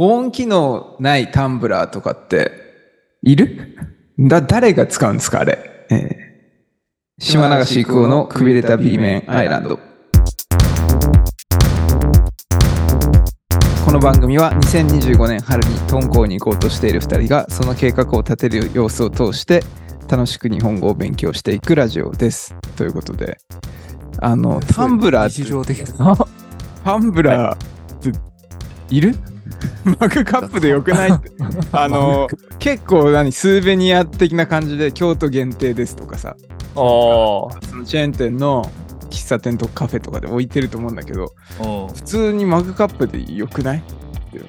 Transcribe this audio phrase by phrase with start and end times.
[0.00, 2.50] 保温機能ないタンブラーとかって
[3.22, 3.76] いる？
[4.18, 5.58] だ誰が使うんですかあれ、
[5.90, 9.76] えー島流し育夫のくびれた B 面アイランド。
[13.84, 19.62] この番組は2025年春に敦煌に行こうとしている2人がその計画を立てる様子を通して
[20.08, 22.54] 楽しく日本語を勉強していくラジオです。
[22.76, 23.36] ということで
[24.22, 26.16] あのタンブラーって日常的な。
[26.84, 27.58] タンブラーっ
[27.98, 28.18] て
[28.88, 29.14] いる？
[29.84, 31.30] マグカップでよくないって。
[31.72, 32.28] あの
[32.58, 36.36] 結構何スーベニア的な感じで京都限定ですとかさ。
[36.74, 38.70] あそのチェーン店の
[39.10, 41.88] 喫茶店とかカフェとかで置いてると思うんだけどあ。
[41.92, 43.78] 普通にマグカップでよくない？
[43.78, 43.82] っ
[44.30, 44.44] ていう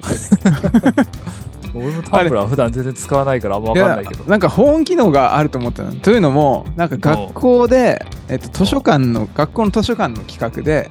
[1.74, 4.24] 俺もタンブラー普段全然使わないからあんまわいやかんないけど。
[4.24, 5.92] なんか保温機能があると思ったの。
[5.92, 10.90] というのもなんか学校で、えっと、図書館の学校の図書館の企画で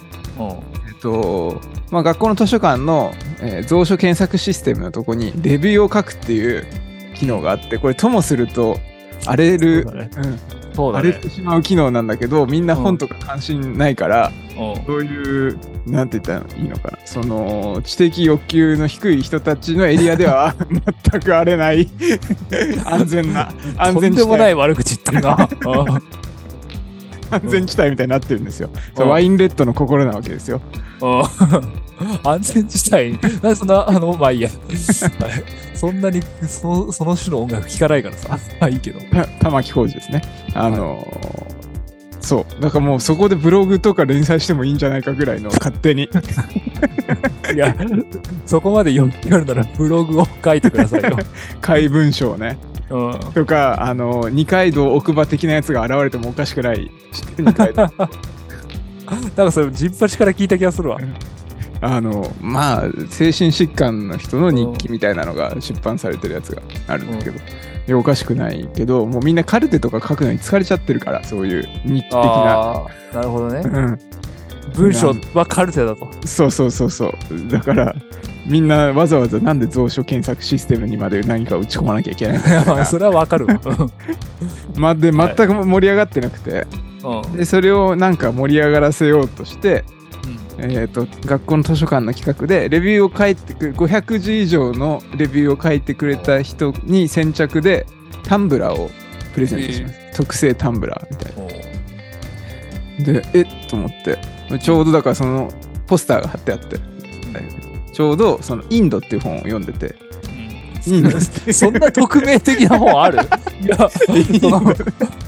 [1.02, 6.66] とまあ、学校の図書館の、えー蔵書検索システムのとこにレビューを書くっていう
[7.16, 8.78] 機能があってこれともすると
[9.26, 10.10] 荒れる、そうだね。
[10.18, 11.30] うん荒れて。
[11.30, 14.86] しまう機能なんだけどみんな本とか関心ないから、うん。
[14.86, 17.00] そういうなんて言ったらいいのかな。
[17.06, 20.56] その知的欲求の低い人たちのエリアでは
[21.12, 21.90] 全く荒れない。
[22.86, 24.24] 安全な安とん全地帯。
[24.24, 25.50] でもない悪口言ってるな。
[27.32, 30.62] うん安全地帯みたいになってるんですよ、ワインレッドの心なわけですよ
[31.02, 31.24] うん
[32.24, 34.50] 安全地帯、なんでそんな、あの、まあいいや。
[35.76, 38.38] そんなにそその種の音楽聴かないからさ。
[38.60, 39.00] まあいいけど。
[39.12, 40.22] た玉置浩二ですね。
[40.54, 41.52] あのー
[42.22, 42.62] そう。
[42.62, 46.04] だからもうそこでブログとか連載してもいいんじゃないかぐらいの 勝手に。
[46.04, 47.76] いや、
[48.46, 51.18] そこまで欲求あるならブログを書いてくださいよ。
[51.62, 52.58] 怪文章ね。
[52.92, 53.20] うん。
[53.34, 56.92] とか、あのー二階堂奥歯的なやつが現れてもおかしくない。
[57.12, 57.82] 知ってる二階堂
[59.12, 60.98] なんかそれ、ジンパチから聞いた気がするわ。
[61.84, 67.40] あのまあ精神疾患の人の日記みたいなのが出版されてるやつがあるんだけど、い
[67.88, 73.62] やおかしくないけどもうみんなカルテとか書くのに疲れちゃってるからそういう日記的な、なるほどね。
[73.66, 74.00] うん、
[74.76, 76.08] 文章はカルテだと。
[76.26, 77.14] そうそうそうそう。
[77.50, 77.96] だから
[78.46, 82.38] みんなわざわざなんで蔵書検索システムにまで何か打ち込まなきゃいけない。
[82.66, 83.60] のそれはわかるわ。
[84.76, 86.68] まあで全く盛り上がってなくて。
[87.04, 87.38] うん。
[87.38, 89.84] でそれをなんか盛り上がらせようとして、
[90.58, 97.88] えー、と学校の図書館の企画でレビューを書いてくる500字以上のレビューを書いてくれた人に先着で
[98.24, 98.90] タンブラーを
[99.34, 104.20] プレゼントします、特製タンブラーみたいうんなでえっと思って
[104.60, 105.52] ちょうどだからその
[105.88, 106.78] ポスターが貼ってあって
[107.94, 109.96] ちょうどそのインドっていう本を読んでて
[110.88, 113.20] インドってそんな匿名的な本ある？
[113.64, 114.74] いや、その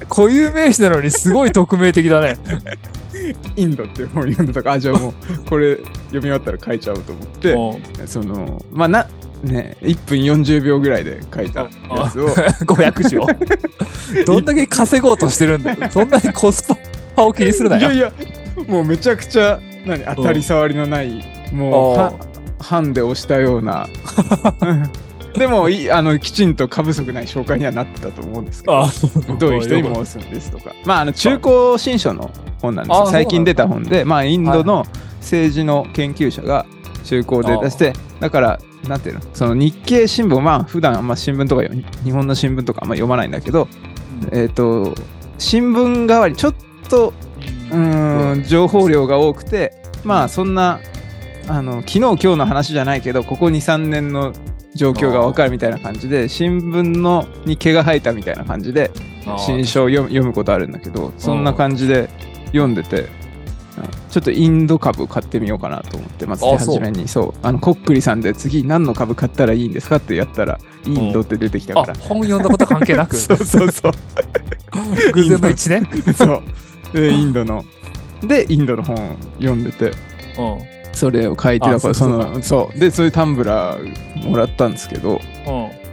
[0.10, 2.38] 固有名詞なのにすごい匿名的だね。
[3.56, 5.14] インドっていう本を読んでたからあじゃあもう
[5.48, 9.08] これ読み終わったら書いちゃおうと思ってうんそのまあな
[9.44, 11.70] ね1分40秒ぐらいで書いたや
[12.12, 12.30] つを
[12.66, 13.28] 500字を。
[14.26, 15.78] どんだけ稼ごうとしてるんだよ。
[15.92, 16.64] そんなにコス
[17.16, 17.96] パを気にするないよや。
[17.96, 18.12] いや
[18.68, 22.14] もうめちゃくちゃ何当たり障りのないもうは
[22.70, 23.88] 版で押したような。
[25.34, 28.92] でもいあのきちんと過不足ない紹介にはなってたと思うんですけどあ
[29.40, 30.72] どういう人にも押すんですとか。
[30.86, 32.30] まああの中高新書の
[32.62, 34.86] 本なんです最近出た本でまあインドの
[35.22, 36.68] 政治の研究者が
[37.04, 41.72] 中高で出してだからなんていうのその日経新聞まあ普段あんま新聞とかよ
[42.04, 43.68] 日本の新聞とかあんま読まないんだけど
[44.32, 44.94] えっ、と
[45.40, 46.56] 新聞代わりちょっ
[46.90, 47.14] と
[47.72, 49.74] うーん情報量が多くて
[50.04, 50.80] まあそんな
[51.48, 54.34] あの昨日今日の話じゃないけどここ23年の
[54.76, 58.92] 状況が分かるみたいな感じで新聞のに毛が生えたみたいな感じで
[59.38, 62.10] 新書を読む読むことあるんだけどそんな感じで
[62.48, 63.08] 読んでてうん
[64.14, 67.08] ちょっとインド株買ってみようかなと思ってまず手あそう始めに。
[67.08, 67.40] そう。
[67.42, 71.94] あのコックリさんで次何の株買ったらいいんですかってやったらインドって出てきたから。
[71.94, 73.16] あ、本読んだこと関係なく。
[73.18, 73.92] そうそうそう。
[75.14, 76.14] 偶然の一致ね。
[76.14, 76.44] そう
[76.94, 77.64] でインドの。
[78.22, 79.88] でインドの本を読んでて。
[79.88, 79.94] うん。
[80.94, 82.80] それを書いてあだからそそうのそう。
[82.80, 85.20] でそういうタンブラーもらったんですけど。
[85.48, 85.84] うん。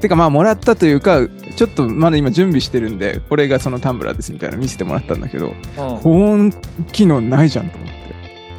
[0.00, 1.20] てかまあもらったというか
[1.56, 6.52] ちょっとまだ今準備してるんでこれがそのタンブラーですみたいなの見せてもらったんだけど保温
[6.90, 8.00] 機能ないじゃんと思って。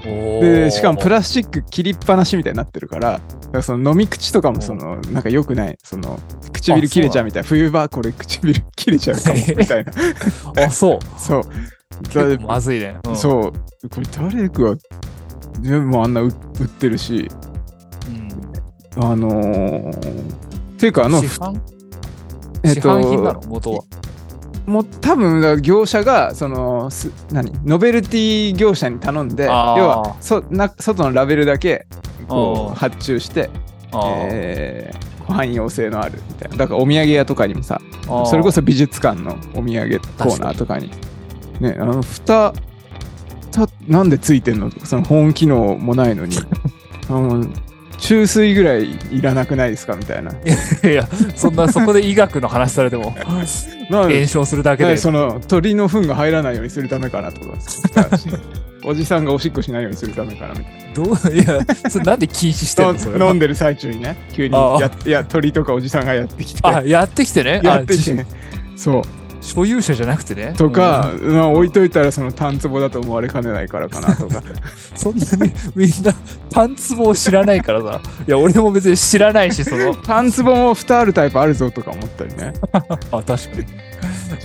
[0.04, 3.24] でしかもプララスチック切りっぱなしみたいになってるからだか
[3.54, 5.78] らその飲み口とかもそのなんか良くない。
[5.84, 6.20] その
[6.54, 9.92] 唇切れちゃうみたいな冬場これ唇切れちゃうかもみたいな。
[10.66, 11.00] あ、そう。
[11.20, 11.44] そう
[12.04, 12.98] 結構まずいね。
[13.08, 13.16] うん。
[13.16, 13.52] そう。
[13.90, 14.76] これ誰かは
[15.60, 17.30] でもあんな売売ってるし。
[18.98, 19.04] うん。
[19.04, 21.62] あのー、っていうかあの市販？
[22.64, 23.48] えっ市販品なとの？
[23.48, 23.84] 元は。
[24.66, 27.52] もう多分業者がそのす何？
[27.66, 31.88] ノベルティ業者に頼んで要はそな外のラベルだけ
[32.28, 33.50] こう発注して
[33.94, 36.58] えー汎用性のあるみたいな。
[36.58, 37.80] だからお土産屋とかにもさ
[38.26, 40.92] それこそ美術館のお土産コーナーとかに
[41.62, 42.54] ねあの蓋
[43.52, 46.36] 蓋なんでついてんのとかその保温機能もないのに。
[47.10, 47.46] あの
[48.02, 50.32] 注水ぐらいいらなくないですかみたいな。
[50.32, 53.16] いや、そんな、そこで医学の話されても、
[53.92, 54.98] 炎症するだけで。
[54.98, 57.48] その鳥の糞が入らないようにするためかなとか。
[58.84, 66.60] おじさんがおしっこしないようにするためかなみたいどう、いや、それなんで禁止してんの飲んでる最中にね急にやいや鳥とかおじさんがやってきて。
[66.64, 67.62] あ、やってきてね。
[67.64, 68.14] やってきて。
[68.14, 68.26] あね
[68.76, 70.54] そう所有者じゃなくてね。
[70.58, 74.42] とか、うんまあ、置いといたらその単壺だと思われかねないからかなとか
[74.96, 76.14] そんなにみんな
[76.52, 78.02] パンツボを知らないからさ。
[78.28, 82.54] いや、俺も別に知らないし、その、 単壺も蓋あるタイプあるぞとか思ったりね
[83.12, 83.66] あ、確かに。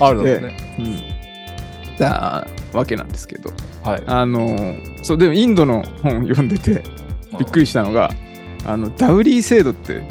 [0.00, 0.76] あるだろうね。
[0.78, 1.16] うん
[1.98, 3.50] だわけなんですけど
[3.82, 4.02] はい。
[4.06, 6.82] あのそうでもインドの本読んでて
[7.38, 8.10] びっくりしたのが
[8.64, 10.02] あのダウリー制度って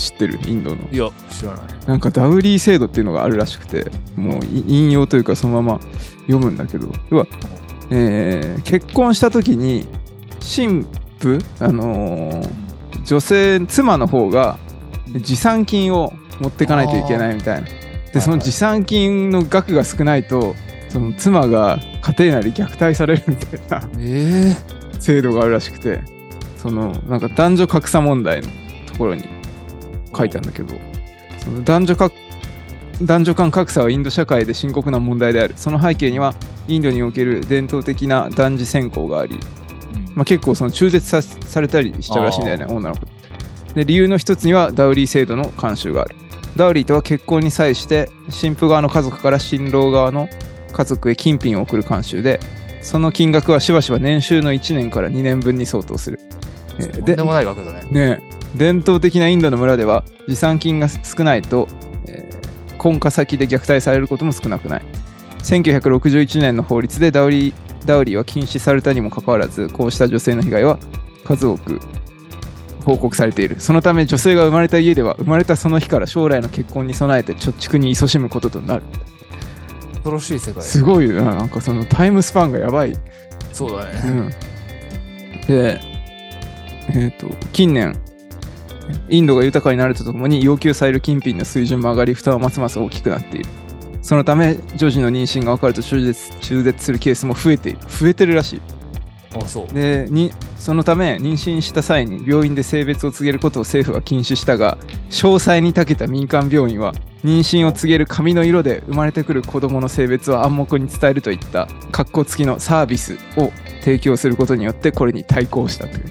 [0.00, 0.38] 知ってる？
[0.46, 0.76] インドの。
[0.90, 1.62] いや、知らない。
[1.86, 5.80] なんかダウリー制度っていうのがあるらしくてもうい引用というかそのまま
[6.22, 6.92] 読むんだけど。
[7.10, 7.26] 要は、
[7.90, 9.86] えー結婚した時に
[10.40, 10.86] 新
[11.20, 12.50] 婦、あのー
[13.04, 14.58] 女性妻の方が
[15.20, 17.68] 持参金を持ってかないといけないみたいな。
[18.12, 20.54] でその持参金の額が少ないと
[20.88, 24.56] その妻が家庭内で虐待されるみたいなえ
[24.98, 26.00] 制度があるらしくて
[26.56, 28.48] そのなんか男女格差問題の
[28.86, 29.24] ところに
[30.20, 30.74] 書いてあるんだけど
[31.64, 32.10] 男女か
[33.02, 35.54] 男女間格差はインド社会で深刻な問題である。
[35.56, 36.34] その背景には
[36.68, 39.40] インドにおける伝統的な男児選考があり、
[40.14, 43.06] まあ、結構その中絶さされたりしちゃうらしいんだよね女の子。
[43.74, 46.16] で理由の一つにはダウリー制度の慣習がある。
[46.56, 50.28] ダウリーとは結婚に際して新婦側の家族から新郎側の
[50.72, 52.38] 家族へ金品を送る慣習で
[52.82, 56.20] その金額はしばしば年収の1年から2年分に相当する。
[56.78, 57.82] とんでもない額だね。
[57.90, 61.68] ねえ伝統的なインドの村では持参金が少ないと、
[62.06, 62.40] えー
[62.80, 64.82] 婚家先で虐待されることも少なくない。
[65.42, 67.54] 1961年の法律でダウリー
[67.86, 70.78] ダウリーは禁止されたにもかかわらずこうした女性の被害は
[71.24, 71.80] 数多く
[72.84, 78.82] 報告されているそのため女性が生まれた家では生まれたその日から将来の結婚に備えて貯蓄に勤しむこととなる
[79.94, 80.62] 恐ろしい世界。
[80.62, 82.94] すごいななんかそのタイムスパンがやばい
[83.52, 84.00] そうだね。
[84.04, 84.30] うん
[85.46, 85.80] で、
[86.90, 87.98] えっ、と、近年、
[89.08, 93.46] インドが豊かになるとともに要求される金品の水準も上がり、負担はますます大きくなっている。
[94.02, 97.78] そのため、女児の妊娠が分かると中絶中絶するケースも増えている。
[97.86, 98.62] 増えてるらしい。
[99.34, 99.74] あ、そう。
[99.74, 104.76] でにそのため妊娠した際に病院で性別を告げることを政府は禁止したが
[105.10, 106.92] 詳細に長けた民間病院は
[107.24, 113.52] 妊娠を告げる髪の色で生まれてくる子どもの性別を暗黙に伝えるといった格好付きのサービスを
[113.82, 116.10] 提供することによってこれに対抗したというな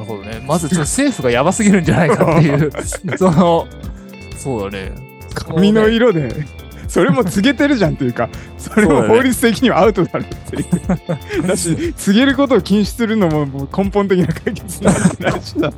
[0.00, 0.42] るほどね。
[0.46, 2.70] まずちょっと政府がやばすぎるんじゃないかっていう、
[3.16, 3.66] その、
[4.36, 4.92] そうだね。
[5.34, 6.46] 髪の色で
[6.88, 10.64] それも告げてるじゃんっていうかそれも法律的にはアウトだろってい
[11.44, 15.72] うだし告げることを禁止するのももう根本的な解決なんてないしな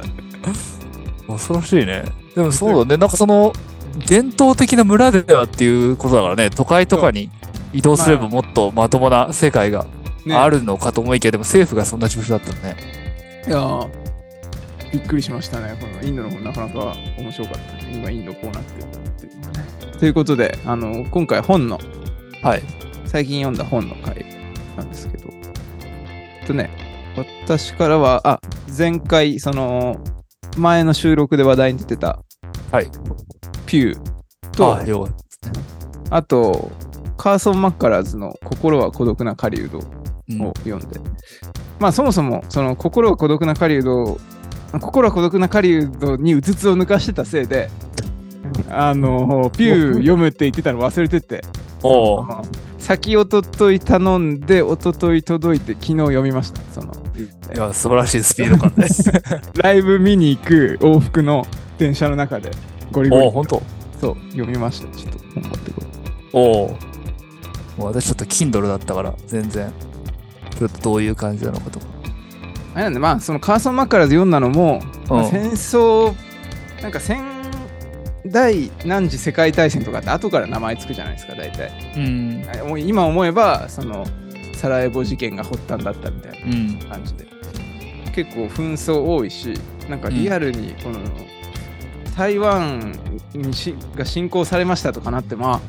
[1.28, 2.04] 恐ろしいね。
[2.34, 2.96] でもそうだね。
[2.96, 3.52] なんかその、
[4.06, 7.30] 伝統的な村ではっていうことだからね、都会とかに
[7.72, 9.86] 移動すればもっとまともな世界が
[10.26, 12.76] ねあるのかと思いきや、でも政府がそんな重視だったのね。
[13.46, 14.01] いやー
[14.92, 15.76] びっくりしましたね。
[15.80, 17.92] このインドの方なかなか面白かった、ね。
[17.94, 19.98] 今インドこうなってるんだっていうね。
[19.98, 21.78] ということで、あの今回本の、
[22.42, 22.62] はい。
[23.06, 24.24] 最近読んだ本の回
[24.76, 26.70] なんですけど、えっとね、
[27.16, 28.40] 私からは、あ、
[28.76, 30.02] 前回、その、
[30.56, 32.22] 前の収録で話題に出てた、
[32.70, 32.90] はい。
[33.66, 35.08] ピューと、あ、よ
[36.10, 36.70] あと、
[37.16, 41.00] カーソン・マッカラーズの心は孤独な狩人うんを読んで、
[41.78, 44.18] まあそもそもその心は孤独な狩人
[44.80, 47.70] 心は孤独な狩人にうつつを抜かしてたせいで
[48.70, 51.42] あのピュー読むって言ってたの忘れてて
[52.78, 56.92] 先おととい頼んでおととい届いて昨日読みましたその
[57.54, 59.12] いや、素晴らしいスピード感です。
[59.62, 62.50] ライブ見に行く往復の電車の中で
[62.90, 63.62] ゴリゴリおう、ほんと。
[64.00, 65.86] そう読みましたちょっと本持ってこい
[66.32, 66.68] おう。
[66.70, 69.70] もう私ちょっと Kindle だったから、全然。
[70.58, 71.86] ちょっとどういう感じなのかとか。
[72.74, 76.14] あれなんでまあそのカーソン・マッカラーズ読んだのも、まあうん戦争
[76.82, 77.22] なんか戦
[78.26, 81.70] 第何次世界大戦とかって後から名前つくじゃないですか大体。
[81.96, 82.46] うん。
[82.60, 84.04] あもう今思えばその
[84.54, 86.78] サラエボ事件が発端だったみたいうん。
[86.78, 87.26] な感じで。
[88.14, 89.54] 結構紛争多いし
[89.88, 90.98] なんかリアルにこの、
[92.16, 92.92] 台湾
[93.32, 95.60] にしが侵攻されましたとかなってまあ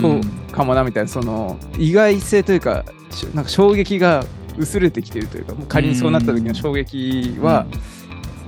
[0.00, 0.20] そう
[0.52, 4.24] かもなみたいなその意外性というかしなんか衝撃が
[4.58, 7.66] 薄れてきてるというかもう仮にそうなった時の衝撃は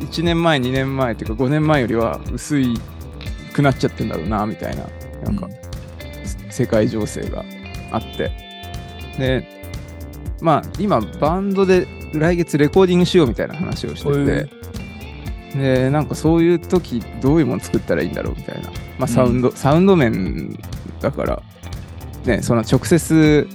[0.00, 2.78] 1年前2年前っていうか5年前よりは薄い
[3.52, 4.86] くなっちゃってんだろうなみたいな
[5.24, 5.48] なんか、
[6.50, 7.44] 世界情勢が
[7.92, 8.32] あって。
[9.18, 9.46] で
[10.40, 14.48] まあ今バンドで来月レコーディングしようみたいな話をして
[15.54, 20.58] て、でなんかそういう時どういうもの作ったらいいんだろうみたいな、まあ、サウンド、うん、サウンド面
[21.00, 21.42] だから
[22.24, 23.46] ねその直接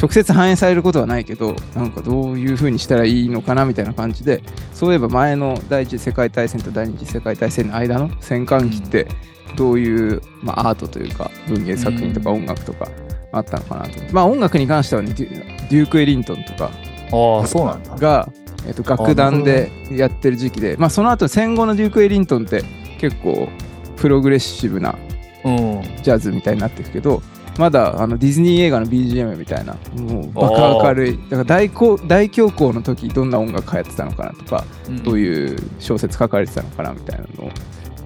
[0.00, 9.08] 直接反映されることはないけどなんかどういう風にしたらいいのかなみたいな感じでそういえば前の第一次世界大戦と第二次世界大戦の間の戦艦機って
[9.56, 12.88] どういう、まあ、アートというか文芸作品とか音楽とか
[13.32, 16.70] あったのかなと、まあ音楽に関してはねデューク・エリントンとか
[17.06, 17.96] あそうなんだ。
[17.96, 18.28] が、
[18.66, 22.62] えっと、楽団でやってる時期でまあその後戦後のデューク・エリントンって
[22.98, 23.48] 結構
[23.96, 24.96] プログレッシブな
[25.42, 27.22] ジャズみたいになってるけど、
[27.58, 29.76] まだあのディズニー映画の BGM みたいな。
[29.94, 31.18] もうバカ明るい。
[31.30, 37.50] だから大大恐慌の時どんな音楽流行ってたのかなとか、うん、どういう小説書かれてたのかなみたいなのを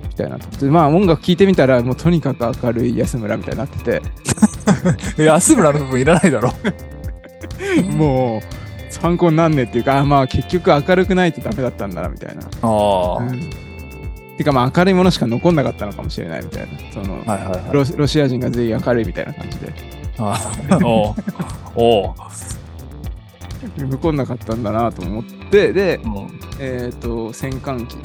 [0.02, 4.02] みたいなとまあ音楽聴いてみたらもうとにかく明るい安村みたいになってて。
[5.23, 6.52] 安村の部分いらないだろ。
[7.97, 12.42] もう参考になんねっていうかあまあ結局明るくないとダメだったんだなみたいな。
[12.62, 13.50] あ、うん、
[14.40, 16.78] てかまあ明るいものしか残んなかったのかもしれないみたいな。
[16.94, 19.75] その、はいはいはい、ロロシア人が全員明るいみたいな感じで。
[20.18, 20.38] あ
[20.82, 21.14] お
[21.76, 22.14] お
[23.76, 26.00] 残んなかったんだなと思ってで、
[26.59, 27.97] えっ、ー、と戦艦機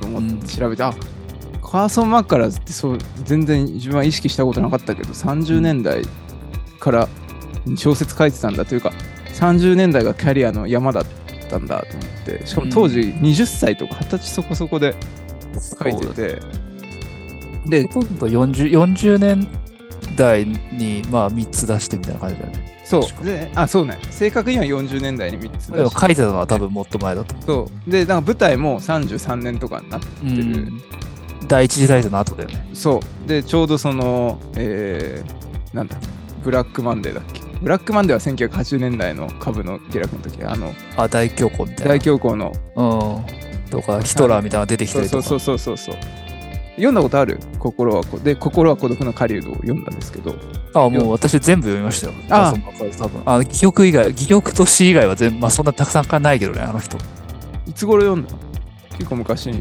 [0.00, 0.94] と思って調べて、うん、あ
[1.60, 6.02] カーソン・マッカラーズってそう全然自分は意識したことなかったけど30年代
[6.78, 7.08] から
[7.76, 8.92] 小説書いてたんだというか
[9.34, 11.06] 30年代がキャリアの山だっ
[11.48, 14.94] たんだと思ってしかも当時20歳とか20歳そこそこで
[15.54, 16.42] 書いてて、
[17.66, 19.48] で、ほとんど 40, 40年
[20.16, 22.70] 代にまあ3つ出してみたいな感じだよね。
[22.84, 23.24] そう。
[23.24, 23.98] であそうね。
[24.10, 26.00] 正確には40年代に3つ出して。
[26.00, 27.34] 書いてたのは多分もっと前だと。
[27.42, 27.90] そう。
[27.90, 30.82] でなんか舞台も33年とかになってる、うん、
[31.46, 32.68] 第一次大戦の後だよね。
[32.74, 33.28] そう。
[33.28, 35.96] でちょうどそのえー、なんだ
[36.42, 37.40] ブラックマンデーだっけ？
[37.62, 40.42] ブラックマンデーは1980年代の株の下落の時。
[40.42, 41.94] あのあ大恐慌みたいな。
[41.94, 42.52] 大恐慌の。
[42.74, 45.22] うんとかヒトラーみたいなのが出てきたりとか。
[45.22, 45.96] そうそうそうそう
[46.76, 47.38] 読んだことある？
[47.58, 50.34] 心はで心は孤独の狩人を読んだんですけど。
[50.72, 52.12] あもう私全部読みましたよ。
[52.30, 52.54] あ。
[52.98, 53.22] 多分。
[53.26, 56.96] あ戯曲以外戯曲と詩以外は全まあそんなたくさんかないけどねあの人。
[57.66, 58.34] いつ頃読んだ
[58.96, 59.58] 結構昔に。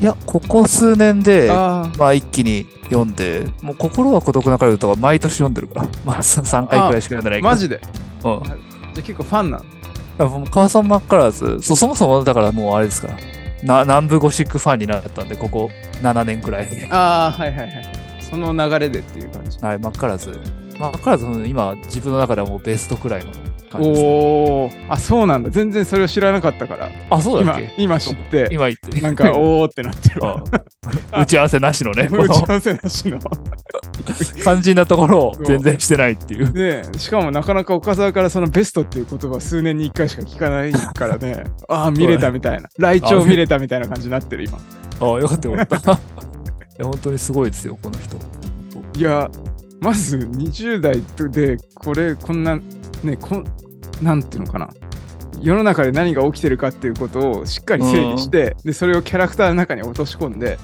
[0.00, 5.88] いやここ数年でまあ一気に読んでもう心は孤独な狩人とか毎年読んでるから。
[6.06, 7.48] まあ3回くらいしか読んでないけど。
[7.48, 7.76] マジで？
[7.76, 8.42] うん。
[8.44, 9.64] じゃあ結構ファンなん
[10.50, 13.08] 母さんマッカラーズそ、そもそもだからもうあれですか
[13.62, 15.70] な南部ゴシックファンになったんで、ここ
[16.02, 16.68] 7年くらい。
[16.90, 17.86] ああ、はいはいはい。
[18.20, 19.58] その流れでっていう感じ。
[19.58, 20.40] はい、マッカラーズ。
[20.78, 23.30] マッカラーズ、今、自分の中ではもうベストくらいの
[23.72, 24.10] 感じです、ね、お
[24.64, 25.50] お、あ、そうなんだ。
[25.50, 26.90] 全然それを知らなかったから。
[27.10, 27.74] あ、そうだっけ？
[27.78, 28.48] 今知って。
[28.52, 29.00] 今言って。
[29.00, 30.20] なんか、 おおってなってる。
[31.12, 32.08] 打ち合わせなしのね。
[32.10, 33.18] 打ち合わせなしの。
[34.42, 36.52] 肝心なところを全然してないっていう。
[36.52, 41.44] ねしかもなかなか岡沢からそのベストっていう言葉数年に1回しか聞かないからね。
[41.68, 42.68] ああ、見れたみたいな。
[42.78, 44.58] 来庁見れたみたいな感じになってる今。
[45.00, 45.92] ああ、よかったよかった。
[45.92, 45.94] い
[46.78, 48.16] や、本当にすごいですよ、この人。
[48.98, 49.30] いや、
[49.82, 52.56] まず20代でこれ、こんな、
[53.02, 53.44] ね、こん
[54.00, 54.70] なんていうのかな。
[55.40, 60.56] 世の中で何が起きてるかっていうことをしっかり整理して、でそれをキャラクターの中に落とし込んで、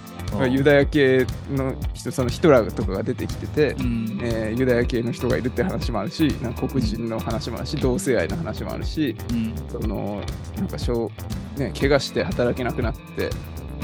[0.50, 10.22] ユダヤ系の人そのヒトラーとかが出てきてて、うん、えー、ユダヤ系の人がいるって話もあるしなんか黒人の話もあるし同性愛の話もあるし、うん、その
[10.56, 11.10] なんか小、
[11.56, 13.30] ね、怪我して働けなくなって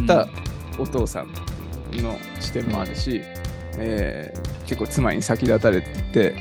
[0.07, 0.29] た
[0.79, 1.29] お父さん
[1.93, 3.25] の視点もあるし、うん、
[3.79, 6.35] えー、結構妻に先立たれて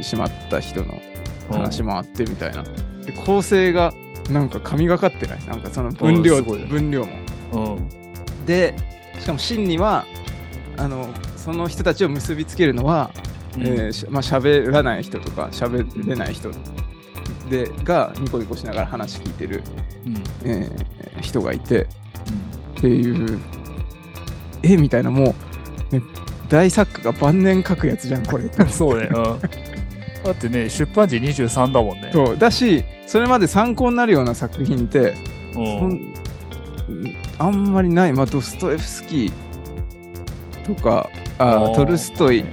[0.00, 1.00] しまった人の
[1.50, 2.62] 話もあってみたいな。
[3.04, 3.92] で構成が
[4.30, 5.46] なんか神がかってない？
[5.46, 7.04] なんかその分量分量
[7.52, 7.78] も。
[8.46, 8.74] で
[9.18, 10.04] しかも真には
[10.76, 13.10] あのその人たちを結びつけるのは、
[13.56, 16.50] うん、えー、まあ喋らない人とか喋れない人
[17.48, 19.62] でがニコニコしながら話聞いてる、
[20.06, 23.38] うん、えー、人がいて、うん、っていう
[24.62, 25.34] 絵みたいなも
[25.92, 26.02] う、ね、
[26.54, 28.44] 大作家が晩年書くやつじゃんこれ。
[28.70, 32.10] そうね、うん、だってね出版時23だもんね。
[32.12, 32.38] そう。
[32.38, 35.16] だしそれまで参考になるような作品って、
[35.56, 36.14] うん。
[37.38, 42.44] あんまりない、まあ、ドストエフスキーとかあトルストイ。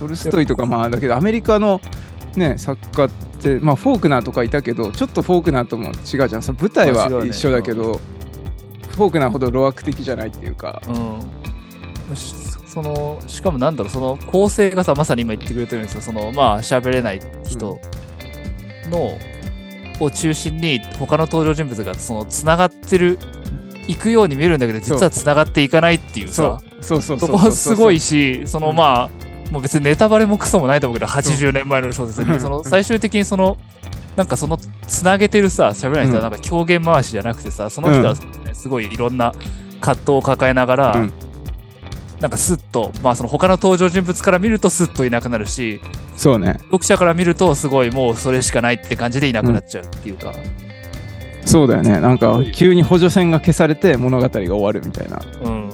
[0.00, 1.80] トルストイとかまあだけどアメリカの、
[2.34, 3.10] ね、作家っ
[3.40, 6.28] て、まあ、フォークナーとかいたけどちょっとフォークナーとも違うじゃん。
[6.28, 7.98] 舞台は一緒だけど、ね、
[8.96, 11.20] フォークナーほど路悪的じゃないっていうか、うん、
[12.72, 16.00] そのしかもなんだろうその構成がさまさに今言ってくれてるんですよ。
[16.00, 17.78] そのまあ喋れない人
[18.88, 19.18] の、
[20.00, 23.18] を中心に他の登場人物がそのつながってる
[23.88, 27.02] 行くように見えるんだけど、実は繋がっていかないっていうさ、そう。
[27.02, 33.58] そうそうそこはすごいしし、そのうんまあ、もう別にネタバレもクソもないと思うけど、80年前の小説に、その最終的にその、
[34.16, 39.34] なんかそのつなげてるさ、喋らない人はなんか狂言回しじゃなくてさ、その人は、ねすごいいろんな
[39.80, 41.12] 葛藤を抱えながら、うん
[42.22, 45.80] なんかスッと、まあその他の登場人物から見るとスッといなくなるし、
[46.16, 50.32] そうね読者から見るとすごいもうそれしかないって感じでいなくなっちゃうっていうか、
[51.44, 55.70] そうだよねなんか急に補助線が消されて物語が終わるみたいなうん。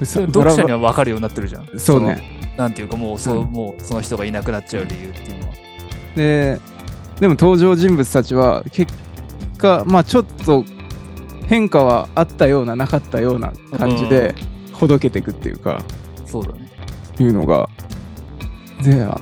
[0.00, 0.24] 嘘？
[0.26, 1.66] 読者にドは分かるようになってるじゃん。
[1.66, 2.56] ラそうねの。
[2.56, 5.54] なんていうかもうそう、うんもうその人がいなくなっちゃう理由っていうのは。
[6.14, 6.60] で
[7.18, 8.92] でも登場人物たちは結
[9.56, 10.64] 果まあちょっと
[11.48, 14.36] 変化はあったようななかったような感じで
[14.78, 15.82] ほどけていくっていうか、
[16.26, 16.70] そうだね。
[17.18, 17.68] いうのが
[18.82, 19.20] であ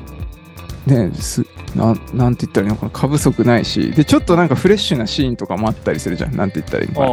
[0.87, 1.45] ねす
[1.75, 2.77] なんなんて言ったらいいの？
[2.77, 6.37] かな過不足ないしでちょっとなんかフレッシュなシーンとかもあったりするじゃん。
[6.37, 6.95] なんて言ったらいいの？
[6.95, 7.11] かなあ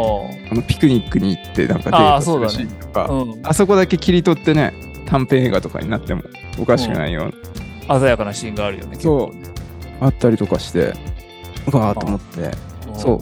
[0.51, 3.05] あのピクニックに行ってなんかデートするシーンとか。
[3.09, 3.13] あ。
[3.13, 3.41] うん。
[3.43, 4.73] あそこだけ切り取ってね
[5.07, 6.23] 短編映画とかになっても
[6.59, 7.33] おかしくないよう
[7.87, 8.97] な、鮮やかなシーンがあるよね。
[8.99, 9.35] そう。
[9.35, 9.53] 結
[10.01, 10.93] あったりとかして
[11.71, 12.51] わーと思って。
[12.97, 13.19] そう。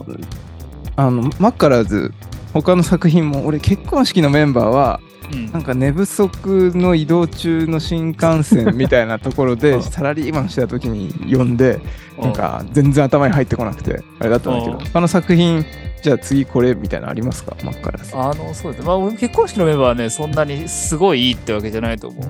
[0.95, 2.13] あのマッカラーズ
[2.53, 4.99] 他の作品も俺結婚式のメンバーは
[5.31, 5.51] うん。
[5.51, 11.79] なんか寝不足の移動中の新幹線みたいなところ うでんサラリーマンしてた時に読んで
[12.17, 15.65] うなん、か全然頭に入ってこなくてあれだったんだけどうん他の作品
[16.01, 17.55] じゃあ次これみたいなのありますか？
[17.63, 18.87] マッカラーズあの、そうですね。
[18.87, 22.25] まあ、結婚式のメンバーはね、そんなにすごいいいってわけじゃないと思う。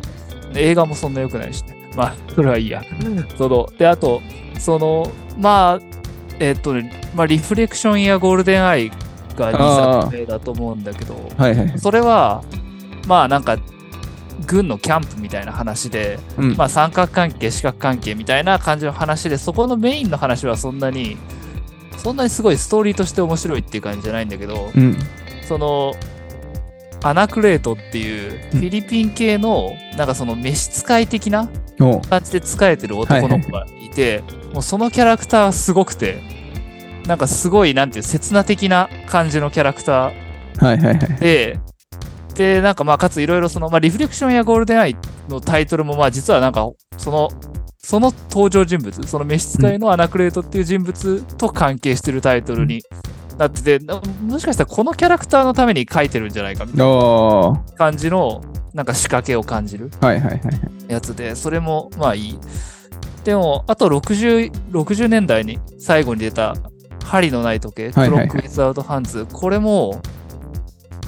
[0.55, 1.89] 映画もそんな良くないしね。
[1.95, 2.83] まあ、それはいいや。
[3.37, 4.21] その、で、あと、
[4.59, 5.09] その、
[5.39, 5.85] まあ、
[6.41, 8.91] えっとね、まあ、リフレクションやゴールデンアイ
[9.35, 11.79] が2作目だと思うんだけど、はいはい。
[11.79, 12.43] それは、
[13.07, 13.57] まあなんか、
[14.45, 16.57] 軍のキャンプみたいな話で、うん。
[16.57, 21.17] まあ三角関係、四角関係みたいな感じの話で、そこのメインの話はそんなに、
[21.97, 24.97] そんなにすごいストーリーとして面白いっていう感じじゃないんだけど、うん。
[25.47, 25.93] その、
[27.03, 31.49] アナクレートっていうフィリピン系の、なんかその召使い的な
[32.09, 36.21] 感じで使えてる男の子がいて、もうそのキャラクターはすごくて、
[37.07, 40.13] なんかすごい、なんていう、刹那的な感じのキャラクター。
[40.59, 40.97] はいはいはい。
[41.19, 41.59] で、
[42.35, 44.95] で、なんかまあ、かついろいろその、まあ、リフレクションやゴールデンアイ
[45.29, 47.29] のタイトルも、まあ、実はなんか、その、
[47.83, 52.83] その登場人物、その召使いのアナクレートっていう人物と関係してるタイトルに
[53.37, 58.41] なってて、なもしかしたらこのキャラクターのために書いてるんじゃないかみたいな感じの、
[58.73, 59.89] なんか仕掛けを感じる
[60.87, 62.39] やつで、それもまあいい。
[63.23, 66.55] でも、あと60、60年代に最後に出た
[67.03, 70.01] 針のない時計、はいはいはいクロック・ウィズ・アウト・ハンズ、これも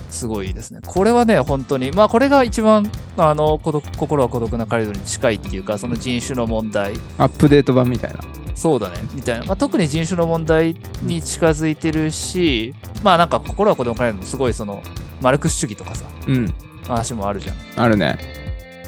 [0.09, 0.79] すごいですね。
[0.85, 8.19] これはね、本当に、まあこれが一番、あの、孤独心は孤独な彼女に近いっていうか、その人種の問題、アップデート版みたいな
[8.55, 9.45] そうだね、みたいな。
[9.45, 14.83] まあ、特に人種の問題に近づいてるし、まあなんか心は孤独な彼女もすごいその、
[15.21, 16.53] マルクス主義とかさ、うん
[16.87, 17.55] 話もあるじゃん。
[17.77, 18.17] あるね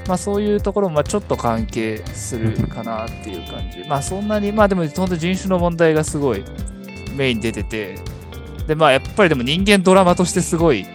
[0.08, 3.88] まあそういうところもまあちょっと関係するかなっていう感じ。
[3.88, 6.44] まあそんなに、まあでも本当人種の問題がすごい
[7.16, 7.96] メインに出てて、
[8.68, 10.86] でまあやっぱりでも人間ドラマとしてすごい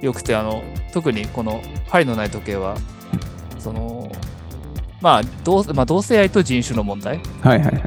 [0.00, 2.76] 良くて、あの、特にこの針のない時計は、
[3.58, 4.10] その、
[5.00, 7.20] まあ同まあ、同性愛と人種の問題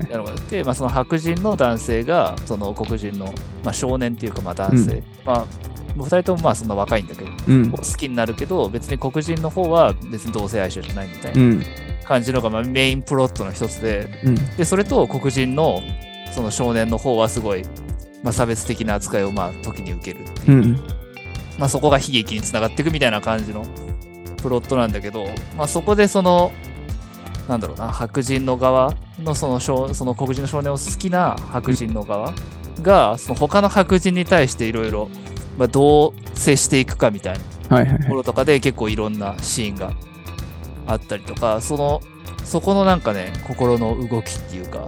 [0.09, 5.45] なのがあって、まあ、その白人の男性がその黒人の、まあ、少年っていうかまあ男性、まあ
[5.95, 7.71] 2人ともまあそんな若いんだけどうん。
[7.71, 11.65] 好きになるけど別に黒人の方は別に同性愛者じゃないみたいうなん。
[12.03, 14.35] 感じのがまあメインプロットの一つでうん。
[14.57, 15.81] でそれと黒人の
[16.35, 17.63] その少年の方はすごい、
[18.21, 20.73] まあ、差別的な扱いをまあ時に受けるっていう、うん。
[21.57, 23.65] まあ、そこが悲劇につながっていくみたいな感じの
[24.41, 26.51] プロットなんだけど、まあ、そこでその
[27.47, 28.93] なんだろうな白人の側
[29.23, 32.33] のその少その黒人の少年を好きな白人の側
[32.81, 35.09] がその他の白人に対していろいろ
[35.57, 39.93] まあどう接していくかみたいなところとかで結構いろんなシーンが
[40.85, 42.01] あったりとかその
[42.43, 44.87] そこのなんかね心の動きっていうか、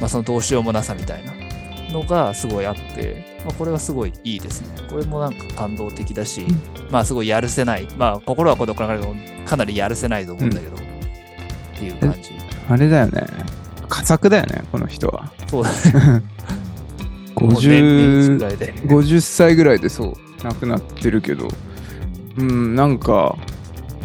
[0.00, 1.32] まあ、そのどうしようもなさみたいな
[1.92, 4.68] のがすごいあって、まあ、これはすごいいいですね。
[4.88, 6.46] これもなんか感動的だし、
[6.90, 7.88] まあすごいやるせない。
[7.96, 9.00] まあ心は孤独ながら
[9.44, 10.78] かなりやるせないと思うんだけど、っ
[11.78, 12.30] ていう感じ。
[12.68, 13.22] あれだよね。
[13.88, 15.32] 佳作だよねこの人は。
[15.48, 16.22] そうだね。
[17.40, 18.74] もう年齢ぐ50らいで。
[18.74, 21.48] 50歳ぐらいでそう亡くなってるけど。
[22.36, 23.36] うんなんか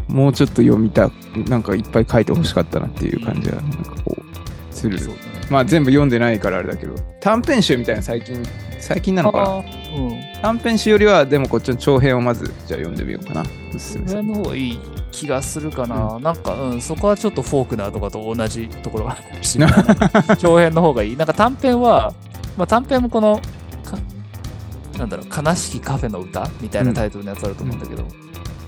[0.08, 1.12] もうちょっと読みた
[1.48, 4.98] なんかいっぱい書いてほしかったなっていう感じがなんかこうする。
[4.98, 6.96] そうだねまあ全部読んでないからあれだけど。
[7.20, 8.44] 短編集みたいな最近
[8.80, 9.58] 最近なのかな？
[9.58, 10.20] うん。
[10.42, 13.46] 短編集よりはでもこっちの長編をまずじゃあ読んでみようかな。
[13.74, 14.80] おすすめそれの方がいい
[15.12, 19.60] 気がするかな、なんか、うん、そこはちょっとフォークナーとかと同じところがあるし
[20.42, 21.16] 長編の方がいい。
[21.16, 22.14] なんか短編は、
[22.58, 23.40] まあ、短編もこの
[23.86, 24.00] か
[24.98, 28.04] なんだろう、悲しきカフェの歌みたいなタイトルのやつあると思うんだけど、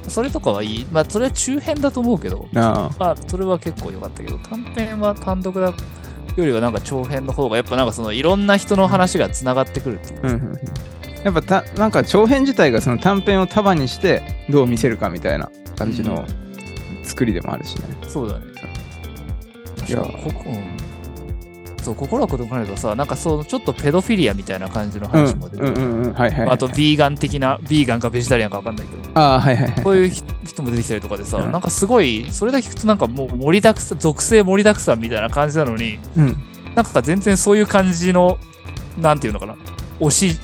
[0.07, 0.87] それとかはいい。
[0.91, 2.91] まあ、それは中編だと思うけど、あ。
[2.99, 5.73] まあ、それは結構良かったけど、短編は単独だ
[6.35, 10.59] よりはなんか長編の方が、やっぱなんかそのいろんな人の話がつながってくるっていうあ、うんうんうん。
[11.23, 16.25] やっぱたなんか長編自体がその短編を束にしてどう見せるかみたいな感じの
[17.03, 17.83] 作りでもあるしね。
[18.07, 18.45] そうだね。
[19.87, 20.94] いやここうん
[21.85, 26.51] そう、心は子供からとさ、なんかそのちょっとペドフィリアみたいな感じのうん話も出てくる。
[26.51, 29.83] あと、ビーガン的な、ビーガンかベジタリアンか分かんないけど、ああはいはいはい。
[29.83, 36.37] こういう人も出てきたりとかでさ、うんなんかすごい、それだけ聞くとなんかもう盛りだくさん、属性盛りだくさんみたいな感じなのに、うん
[36.75, 38.37] なんか全然そういう感じの、
[38.97, 39.55] なんていうのかな、
[39.99, 40.39] 推し、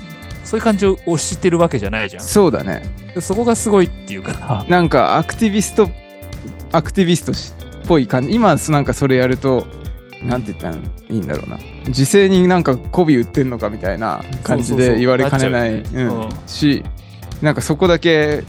[0.46, 2.24] そういう感じを推してるわけじゃないじゃん。
[2.24, 2.96] そうだね。
[3.20, 5.90] そこがすごいっていうか、なんかアクティビスト
[6.72, 7.52] アクティビストし
[7.84, 9.68] っぽい感じ今なんかそれやると
[10.24, 10.80] なんて言ったらい
[11.10, 11.60] いんだろうな。
[11.90, 15.84] 時勢になんか媚び売ってんのかみたいな感じで言われかねない
[16.48, 16.84] し
[17.42, 18.44] なんかそこだけ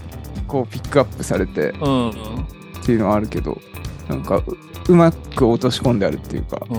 [0.47, 3.59] こうピックアップされてうん、うん、っていうのはあるけど
[4.07, 4.57] なんかう
[4.87, 6.77] うまく落とし込んであるっていうかう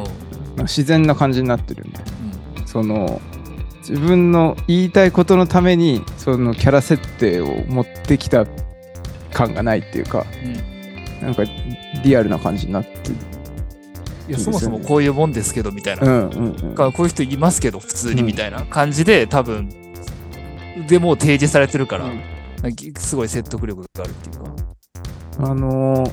[0.61, 2.05] ん、自然な感じになってるよね。
[2.59, 2.67] うん。
[2.67, 3.21] その
[3.79, 8.47] 自分の言いたいことのためにそのキャラ設定を持ってきた
[9.33, 10.25] 感がないっていうか
[11.21, 11.43] なんか
[12.03, 13.17] リアルな感じになってる
[14.29, 16.75] いやそもそもこういうもんですけどみたいな、うんうんうん。
[16.75, 18.27] かこういう人いますけど普通にうん。
[18.27, 18.65] みたいな。
[18.65, 19.69] 感じで、多分
[20.89, 22.23] でもう提示されてるから、うん。
[22.99, 24.55] すごい説得力があるっていうか。
[25.51, 26.13] あのー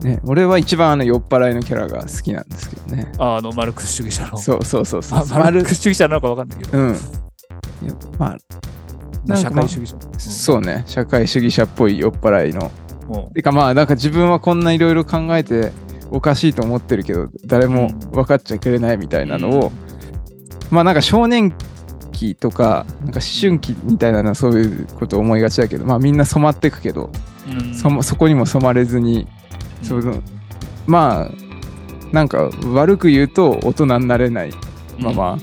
[0.00, 3.12] ね俺は一番あの酔っ払いのキャラが好きなんですけどね。
[3.18, 4.38] ああのマルクス主義者の。
[4.38, 5.18] そうそうそうそう。
[5.18, 5.82] あマルクス。
[5.82, 6.96] 主義者なのか分かんないけど、うん。
[8.18, 8.36] まあ
[9.26, 10.84] まあ社会主義者、そうね。
[10.86, 12.72] 社会主義者っぽい酔っ払いの。
[13.34, 15.72] てかまあなんか自分はこんないろいろ考えて
[16.10, 19.72] おかしいと思ってるけど誰も分かっちゃくれないみたいなのを、
[20.70, 21.54] まあなんか少年
[22.12, 27.10] 期とかなんか思春期みたいなのはそういうこと思いがちだけどまあみんな染まってくけど、
[27.48, 27.74] うん。
[27.74, 29.26] そもそこにも染まれずに、
[29.82, 30.22] その
[30.86, 31.30] まあ
[32.12, 34.50] なんか悪く言うと大人になれない
[34.98, 35.38] まま、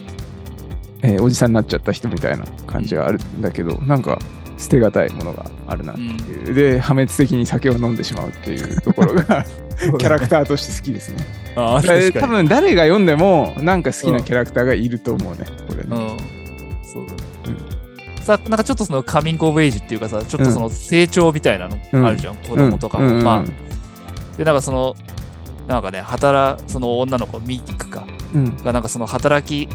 [1.01, 4.19] えーおじさんになっちゃった人みたいな感じがあるんだけどなんか
[4.57, 9.45] 捨てがたいものがあるなっていう、で破滅的に酒を飲んでしまうっていうところが
[9.99, 11.25] キャラクターとして好きですね。
[11.55, 12.27] あ確かに。
[12.27, 15.87] 分誰が読んでもなんか好きなキャラクターがいると思うね、これね。
[15.91, 16.17] うん。
[16.83, 17.17] そうだね。
[18.21, 23.23] さなんかちょっとそのカミングオブエイジっていうかさちょっとその成長みたいなのあるじゃん、子供とかも、うんうんうん。
[23.23, 23.43] まあ
[24.37, 24.95] でなんかその
[25.67, 28.05] なんかね働その女の子ミックか。
[28.33, 28.57] うん。
[28.63, 29.69] がなんかその働き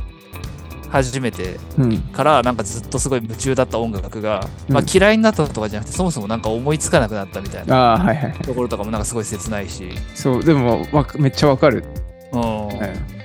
[0.92, 1.98] 始めてうん。
[1.98, 4.74] からなんかずっとすごい夢中だった音楽が、うん。
[4.74, 10.87] まあ嫌いになったとかじゃなくてそもそもなんか思いつかなくなったみたいなああはいはいところとかもなんかすごい切ないし、そうでも
[11.18, 11.85] めっちゃわかる、
[12.33, 12.68] うん。
[12.68, 13.22] ね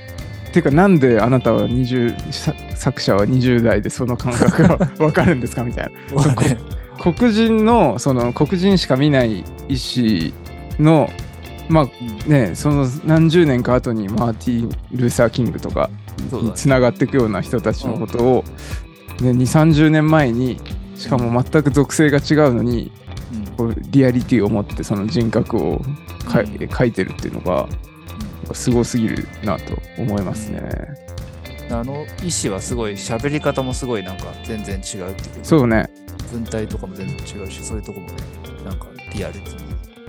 [0.54, 5.92] てかなんであなたは20さ作者は20代でその感覚が わかるんですかみたいな。
[7.00, 10.34] 黒人のその黒人しか見ない医師
[10.80, 11.10] の
[11.70, 18.44] まあねその何十年か後にマーティン・ルーサー・キングとかにつながっていくような人たちのことを、
[19.22, 20.60] ね、2 3 0年前に
[20.96, 22.92] しかも全く属性が違うのに
[23.34, 23.46] うん。
[23.56, 25.82] こうリアリティを持ってその人格を
[26.30, 26.54] かいうん。
[26.56, 27.68] 描いてるっていうのが
[28.54, 30.62] すごすぎるなと思いますね。
[31.70, 35.90] あの医師はすごい喋り方もすごいなんか全然違うっていうかそうね。
[36.32, 38.14] 文体とかも全然違うしそういうとこもね
[38.64, 39.46] なんかリアルに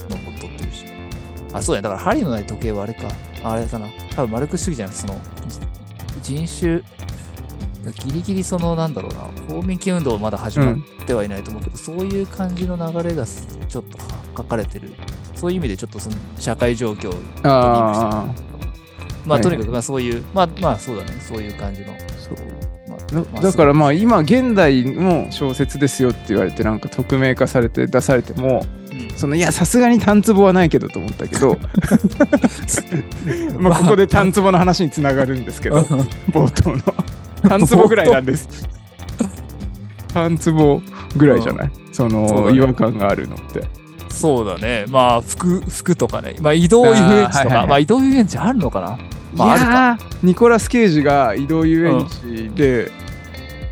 [0.08, 0.84] 残っとってるし。
[1.52, 3.08] あそうだねだから針のない時計はあれか。
[3.42, 3.88] あれかな。
[4.14, 5.60] 多分マルクス主義じゃなくてそのじ
[6.20, 6.82] 人種
[8.04, 9.20] ギリギリそのなんだろうな
[9.54, 10.76] 公民権運動はまだ始まっ
[11.06, 13.98] てはいないと思うけど、そういう感じの流れがちょっと
[14.36, 14.92] 書かれてる。
[15.34, 18.34] そういう意味でちょっとその社会状況をああはい。
[19.24, 21.12] まあとにかくまあそういうまあまあそうだね。
[21.20, 21.94] そういう感じの。
[22.18, 22.36] そう。
[23.32, 28.87] まだだからまあ今現代の小説ですよって言われてなんか匿名化されて出されてもうん
[29.18, 31.58] そのいやさすがに単壺はないけどと思ったけど
[33.58, 35.78] まあここで単壺の話につながるんですけど
[36.30, 36.82] 冒頭の。
[37.48, 38.68] 単壺ぐらいなんです。
[40.14, 40.80] 単壺
[41.16, 41.70] ぐらいじゃない？
[41.92, 43.62] その違和感があるのって。
[44.08, 44.84] そうだね。
[44.88, 46.34] まあ、服、服とかね。
[46.40, 47.38] まあ、移動遊園地とか。
[47.38, 47.66] はいはいはい。
[47.68, 48.98] まあ、移動遊園地あるのかな？
[49.34, 52.90] まあ、あいるニコラス・ケイジが移動遊園地で、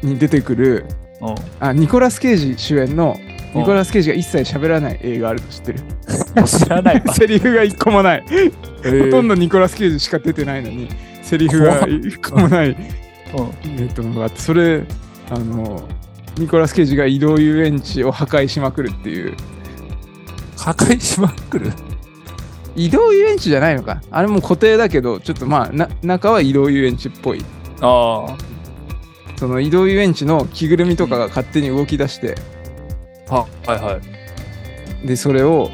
[0.02, 0.86] に出てくる
[1.20, 1.34] うん。
[1.58, 3.25] あニコラス・ケイジ主演のうん
[3.56, 5.80] ニコラス・ケイジが一切喋らない映画あるの知ってる？
[6.46, 7.14] 知らないわ。
[7.14, 9.04] セリフが一個もない、えー。
[9.06, 10.88] ほとんどニコラス・ケイジしか出てないのに
[11.22, 12.68] セリフが一個もない。
[12.70, 12.76] うん。
[13.82, 14.84] えっとのがあってそれ
[15.30, 15.82] あの
[16.36, 19.34] ニコラス・ケイジが移動遊園地を破壊しまくるっていう。
[20.56, 21.72] 破壊しまくる？
[22.74, 24.02] 移動遊園地じゃないのか。
[24.10, 27.42] あれも固定だけどちょっとまあな中は移動遊園地っぽい。
[27.80, 28.36] ああ。
[29.38, 32.36] その移動遊園地の着ぐるみとかが勝手に動き出して、
[33.28, 34.00] ははいは
[35.04, 35.06] い。
[35.06, 35.70] でそれを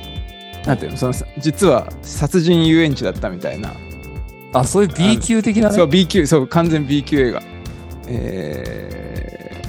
[0.66, 3.72] なんていうのその実は殺人遊園地だったみたいな
[4.52, 5.74] あ、そういう B 級的なね。
[5.74, 7.42] そう B 級そう完全 B 級映画
[8.08, 9.62] え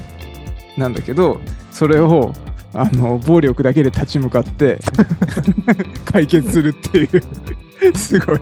[0.76, 1.40] ーなんだけど
[1.72, 2.34] それを
[2.74, 4.80] あの暴力だけで立ち向かって
[6.12, 8.40] 解決するっていうすごい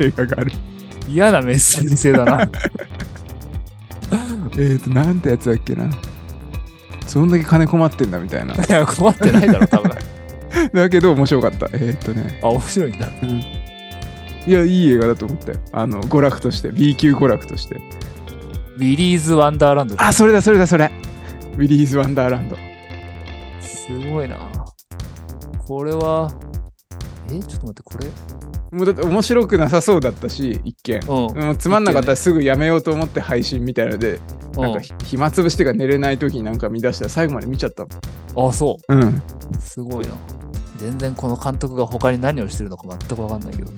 [0.00, 0.52] 映画がある
[1.08, 2.42] 嫌なメッセージ性だな。
[4.52, 5.88] えーとなんてやつだっけな
[7.10, 9.90] そんだけ金困ってんだみたいな いや、困ってないだろ、多分。
[10.72, 13.08] だけど面白かったえーっとねあ、面白いんだ。
[14.46, 19.94] いやいい映画だと思ったよあの娯楽として B 級娯楽としてウィリーズ・ワンダーランド。
[19.98, 20.90] あそれだそれだそれ
[21.56, 22.56] ウィリーズ・ワンダーランド
[23.60, 24.36] すごいな。
[25.66, 26.32] これは、
[27.30, 28.06] え、ちょっと待って、これ？
[28.72, 31.06] もうだって面白くなさそうだったし一見うん。
[31.44, 34.20] もうつまんなかったらすぐやめようと思って配信みたいので、
[34.56, 37.88] なんか暇つぶしてか寝れない時になんか見出したら最後まで見ちゃったん、
[38.36, 39.22] あ、そうんう。
[39.60, 40.12] すごいな。
[40.78, 43.70] 全然この監督が他に何をしてるのか全くわかんないけど。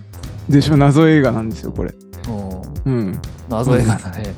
[0.48, 0.76] でしょ？
[0.76, 1.92] 謎映画なんですよこれ
[2.86, 3.02] うん。
[3.08, 4.34] うん謎映画だね。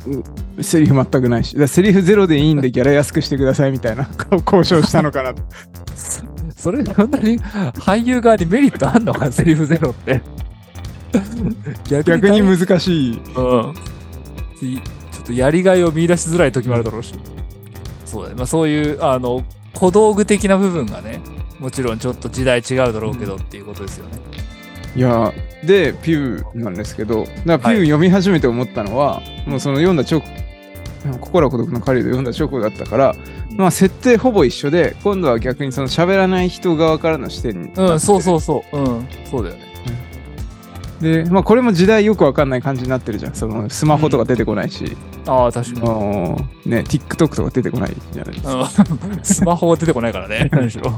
[0.63, 4.09] セリフ全くないしだセリフゼロでいいんでギャラ安くしてくださいみたいな
[4.47, 5.35] 交渉したのかな
[6.57, 10.23] それ、そんなに俳優側にメリットあんのか、セリフゼロって。
[11.89, 13.75] 逆 逆にむ難しいうん。
[14.63, 17.15] いちょっとやりがいを見出しづらい時もあるだろうし。
[18.05, 18.35] そうだね。
[18.37, 21.21] まあそういう、あの、小道具的な部分がね、
[21.59, 24.13] もちろんちょっと時代違うだろうけどっていうことですよね。
[24.97, 25.33] いや
[25.65, 30.23] でピューなんですけどだピューはい読み始めて思ったのは、もうその読んだ直
[31.21, 33.15] 心は孤独の狩人読んだ直後だったから、
[33.57, 38.79] まあ設定ほぼ一緒で今度は逆にその喋らない人側からの視点にうん、そうそうそう。
[38.79, 39.74] うん、そうだよね。
[41.05, 45.87] でまあこれも時代よくわかんない感じになってるじゃんそのスマホとか出てこないし、ああ、確かに。
[46.71, 50.91] ね TikTok とか出てこないじゃないですか、うん スマホは出てこないからね、 何しろ。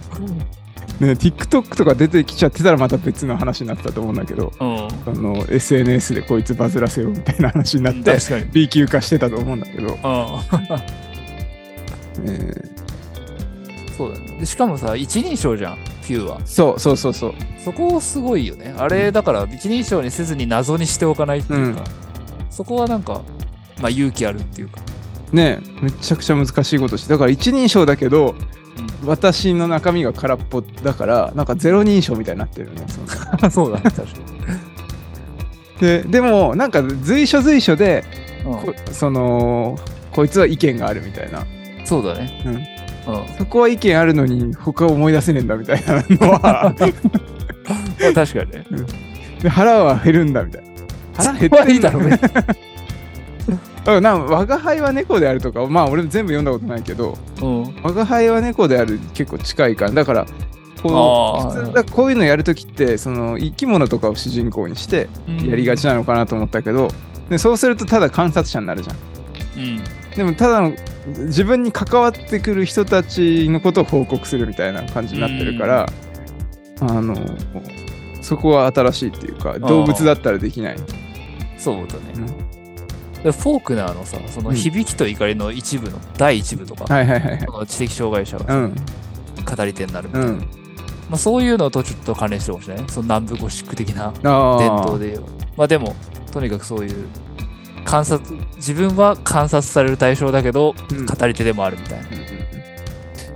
[1.00, 4.68] ね TikTok とか出てきちゃってたらまた別の話になったと思うんだけどうん。
[4.68, 8.46] あの SNS でこいつバズらせようみたいな話になって 確かに。
[8.52, 9.96] B 級化してたと思うんだけど、うん。
[12.30, 12.76] え
[13.96, 14.36] そうだね。
[14.38, 16.40] でしかもさ、一人称じゃん、ピューは。
[16.40, 18.74] ーそうそうそうそうそこすごいよね。
[18.78, 21.84] あれ、だから一人称にせずに謎にしておかないっていうか、
[22.50, 23.22] そこはなんか、
[23.80, 24.80] まあ勇気あるっていうか。
[25.32, 32.86] ねめちゃくちゃ難しいことしてだから一人称だけどうん私の中身が空っぽだからなんかゼロ人称みたいになってるよね
[33.50, 34.16] そうだね、確かに。
[35.80, 38.04] ででもなんか随所随所で
[38.44, 39.78] こうその
[40.12, 41.46] こいつは意見があるみたいな、ん、
[41.84, 42.42] そうだね。
[42.46, 42.66] うん、
[43.06, 43.14] うん。
[43.14, 46.74] まそこは意見あるのに他思い出せねえんだみたいなのはあ、
[48.14, 48.64] 確かにね。
[49.42, 50.68] で腹は減るんだみたいな
[51.16, 52.20] 腹減ってんだいだろうね。
[53.86, 57.62] うんなんか我が輩は猫であるとかまあ俺全部読んだことないけどうん。
[57.84, 60.26] 我が輩は猫である結構近いからだから
[60.82, 65.08] こう普通だこういうのやるときってその生き物とかを主人公にして
[65.44, 66.88] やりがちなのかなと思ったけど、
[67.30, 68.96] でそうするとただ観察者になるじゃん
[69.56, 69.80] うん。
[70.16, 70.72] でもただの
[71.06, 75.86] 自分に関わってくる人たちのことを報告するみたいな感じになってるから、
[76.80, 77.14] あの
[78.22, 80.76] そこは新しいっていうか動物だったらできない。
[81.58, 82.00] そうだね。
[82.16, 82.56] うん
[83.22, 87.66] でフォークナーのさ、その響きと怒りの一部の、第一部とか、はいはいはいはい。
[87.66, 88.76] 知的障害者がうん
[89.44, 90.28] 語り手になるみたいな。
[90.28, 90.38] うん。
[90.38, 90.44] ま
[91.12, 92.84] あ、そういうのとちょっと関連してほしいね。
[92.88, 94.12] その南部ゴシック的な。
[94.22, 95.18] 伝統で。
[95.56, 95.96] まあでも、
[96.30, 97.06] とにかくそういう
[97.86, 102.06] 観察、自分は観察される対象だけど、うん語り手でもあるみたいな。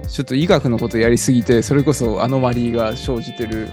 [0.09, 3.69] ちょっと医学のことやりすぎてそれこそアノマリーが生じてる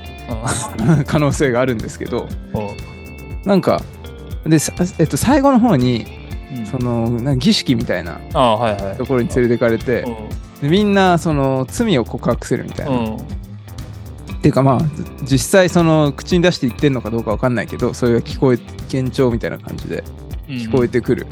[1.07, 2.69] 可能性があるんですけどうん
[3.43, 3.81] なんか
[4.45, 6.05] で、さえっと、最後の方に
[6.55, 8.19] うんそのなんか儀式みたいな。
[8.97, 12.91] ところに連れてかれてうでみんなその罪を告白するみたいな。
[12.91, 12.95] ん。
[12.95, 13.15] うん。
[13.15, 13.19] っ
[14.39, 14.81] ていうかまあ
[15.23, 18.59] 実際その口に出して言ってんのかどうかわかんないけどそれが聞こえ
[18.93, 20.03] 幻聴みたいな感じで
[20.47, 21.27] 聞こえてくる。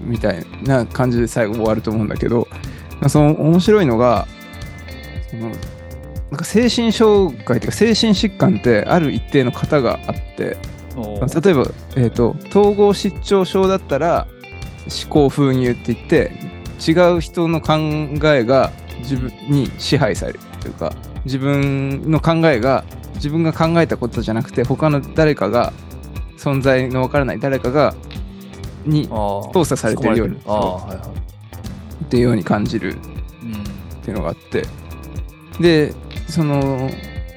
[0.00, 2.48] みたいな感じで最後終わると思うんだけど、
[3.00, 4.26] まあその面白いのが
[5.30, 5.50] その
[6.32, 11.66] なんか精神障害というか精神疾患ってある一定の型があって例えば、
[11.96, 14.26] えー、と統合失調症だったら
[15.04, 16.32] 思考封入って言って
[16.80, 17.74] 違う人の考
[18.28, 25.72] えが自分に支配されるというか自分の考えが自分が考えたことじゃなくて他の誰かが
[26.38, 27.94] 存在のわからない誰かが
[28.84, 30.36] に操作されてるように。
[30.36, 32.96] っていうように感じる
[33.42, 33.52] うん。
[33.52, 34.66] っていうのがあって
[35.60, 35.94] で
[36.28, 36.90] その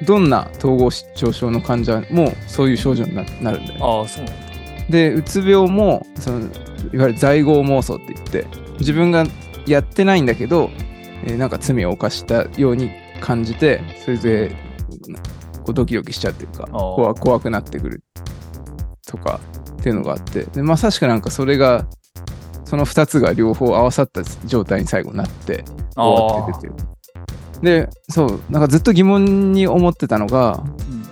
[0.06, 4.46] どんな統合失調症の患者もそういう症状にななるんだよね。
[4.90, 8.46] でうつ病もそのいわゆる在郷妄想って言って
[8.80, 9.26] 自分が
[9.66, 10.70] やってないんだけど、
[11.24, 14.56] えーなんか罪を犯したように感じてそれで
[15.64, 18.04] こうドキドキしちゃうっていうかー怖怖くなってくる
[19.08, 19.40] とか
[19.86, 21.86] っていうのがあってでまさしくなんかそれが
[22.64, 25.64] その2つが両方合わさった状態に最後なって
[25.96, 26.74] 終わってるっていう。
[27.62, 31.06] でそうなんかずっと疑問に思ってたのがうん。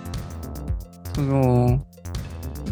[1.14, 1.86] その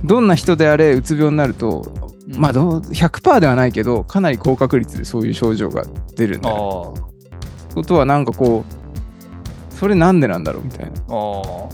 [0.05, 1.87] どんな人であれうつ病になると
[2.29, 2.37] うん。
[2.37, 5.85] まあどう100%ではないけどかなり高確率でそういう症状が
[6.17, 10.91] 出るんだよあことはなんかこうそれなんでなんだろうみたいな。
[10.91, 11.71] ああの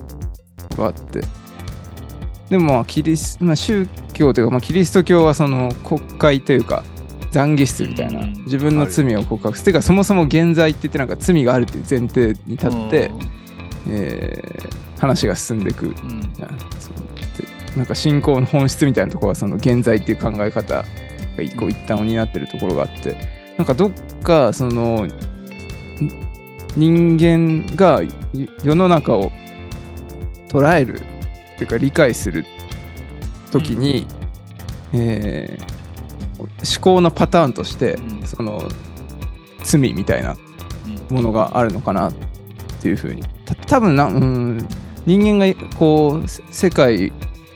[0.77, 1.23] があって。
[2.51, 3.87] でもまあキリス、まあ、宗
[4.19, 6.85] 教というか、まあ、キリスト教はその国会というか
[7.33, 8.33] 懺悔室みたいなうん。
[8.45, 9.65] 自分の罪を告白する。
[9.65, 9.73] てい。
[9.73, 13.11] うかそもそも現在って言ってなんか罪があるっていう前提に立って、
[13.89, 15.87] えー話が進んでいく。
[15.87, 16.21] うん。
[17.77, 20.85] なんか信仰の本質みたいなところはその現在っていう考え方
[21.37, 23.17] が一個一端を担ってるところがあって
[23.57, 25.13] なんかどっかそのん
[26.77, 28.09] 人間がい
[28.65, 29.31] 世の中を
[30.49, 32.45] 捉えるっていうか理解する
[33.51, 34.07] 時に、
[34.93, 35.79] えー
[36.39, 36.47] 思
[36.81, 38.27] 考のパターンとして、うん。
[38.27, 38.69] その
[39.65, 40.37] 罪みたいな
[41.11, 41.17] うん。
[41.17, 42.15] ものがあるのかなっ
[42.81, 43.23] ていうふうに。
[43.45, 44.69] た多分な、うん、
[45.05, 47.13] 人間がこうせ世界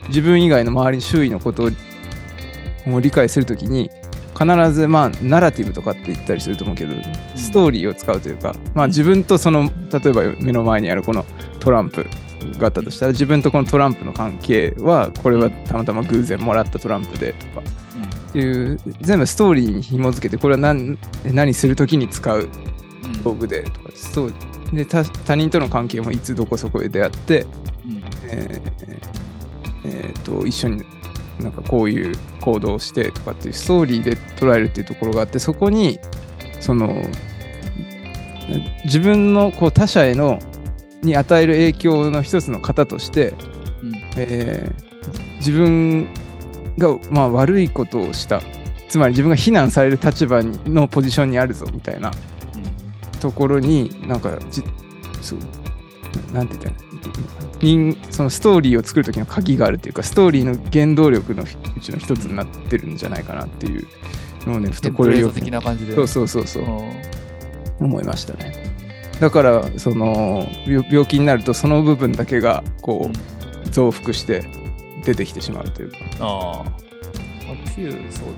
[0.09, 3.91] 自分以外の周り周囲のことを理解するときに
[4.37, 6.95] 必ずまあナラティブとかって言ったりすると思うけど
[7.37, 11.25] ストーリーを使うというか、まあ、自分とその例えば目の前にあるこの
[11.61, 12.07] トランプ
[12.59, 17.63] があったとしたら自分とこのトランプの関係はこれはたまたま偶然もらったトランプでとか
[18.31, 22.49] っていう全部ストーリーに紐付けてこれは何何するときに使う
[23.23, 24.35] 道具でとかそう
[24.73, 27.47] で他他人との関係もいつどこそこで出会って、
[28.25, 28.73] えー
[29.85, 30.85] えーと一緒に
[31.41, 35.99] なんかこういう行動をしてとかっていうストーリーで捉えるっていうところがあってそこに
[36.61, 37.03] その
[38.85, 40.39] 自分のこう他者への
[41.03, 43.35] に与える影響の一つの型として、
[43.83, 43.95] うん。
[44.17, 44.93] えー
[45.39, 46.07] 自分
[46.79, 48.41] が、まあ、悪いことをした。
[48.89, 52.13] つまり自分が非難される立場にのポジションにあるぞみたいな。
[53.21, 54.65] ところになんかじ
[55.21, 55.39] そう
[56.35, 63.87] なんて言ったらそのストーリーを作る時の鍵があるっていうかストーリーの原動力のうちの一つになってるんじゃないかなっていう
[64.45, 65.95] のをねふテンプレートとこれをよく的な感じで。
[65.95, 66.65] そうそうそうそう。
[66.65, 67.23] うん
[67.81, 68.72] 思いましたね
[69.23, 74.45] だからその病病気になるとその部分だけがこう増幅して
[75.05, 76.83] 出てきてしまうというかああ。
[77.77, 78.35] ピュー、そうね。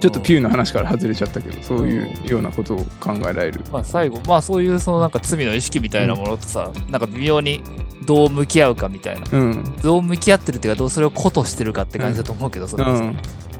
[0.00, 0.40] ちょっとピュー。
[0.40, 7.62] の話から外れちゃったけどそういうようなことを考えられるまあ最後、まあそういうそのなんか罪の意識みたいなものとさ、なんか微妙に
[8.04, 9.26] どう向き合うかみたいな。
[9.30, 13.18] うんどう向き合ってるっていうか、どうそれを子としてるかって感じだと思うけど、それこそうん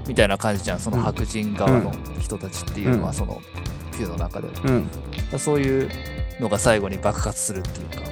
[0.08, 0.80] みたいな感じじゃん。
[0.80, 3.40] その白人側の人たちっていうのは、うんその
[3.92, 4.48] ピューの中で。
[4.64, 4.90] うん
[5.38, 5.88] そういう
[6.40, 8.10] のが最後に爆発するっていうか、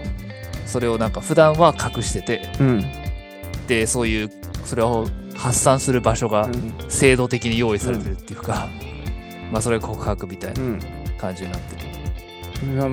[0.67, 2.85] それをなんか普段は隠してて、うん。
[3.67, 4.31] で、そういう、
[4.65, 6.75] それを発散する場所がうん。
[6.89, 8.69] 制度的に用意されてるっていうか、
[9.51, 10.81] まあそれが告白みたいなうん。
[11.19, 11.83] 感じになってる。
[12.59, 12.91] それは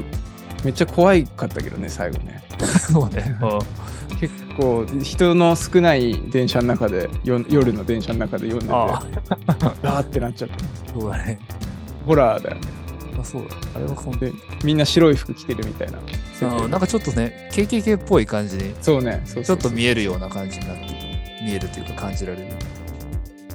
[0.63, 2.43] めっちゃ怖いかったけどね最後ね。
[2.91, 3.35] そうね。
[4.19, 9.01] 結構人の少ない電車の中でよ夜の電車の中で読んでてあ
[9.83, 10.01] あ。
[10.01, 10.55] ーってなっちゃった。
[10.55, 11.39] うんそうだね。
[12.05, 12.61] ホラーだよね
[13.19, 13.55] あそうだ。
[13.75, 15.99] あれは本当でみんな白い服着てるみたいな。
[16.33, 19.21] 設定うんなんかちょっとね、KKK っぽい感じに、そうね。
[19.25, 20.89] そうちょっと見えるような感じになってる、
[21.43, 22.47] 見えるというか感じられる。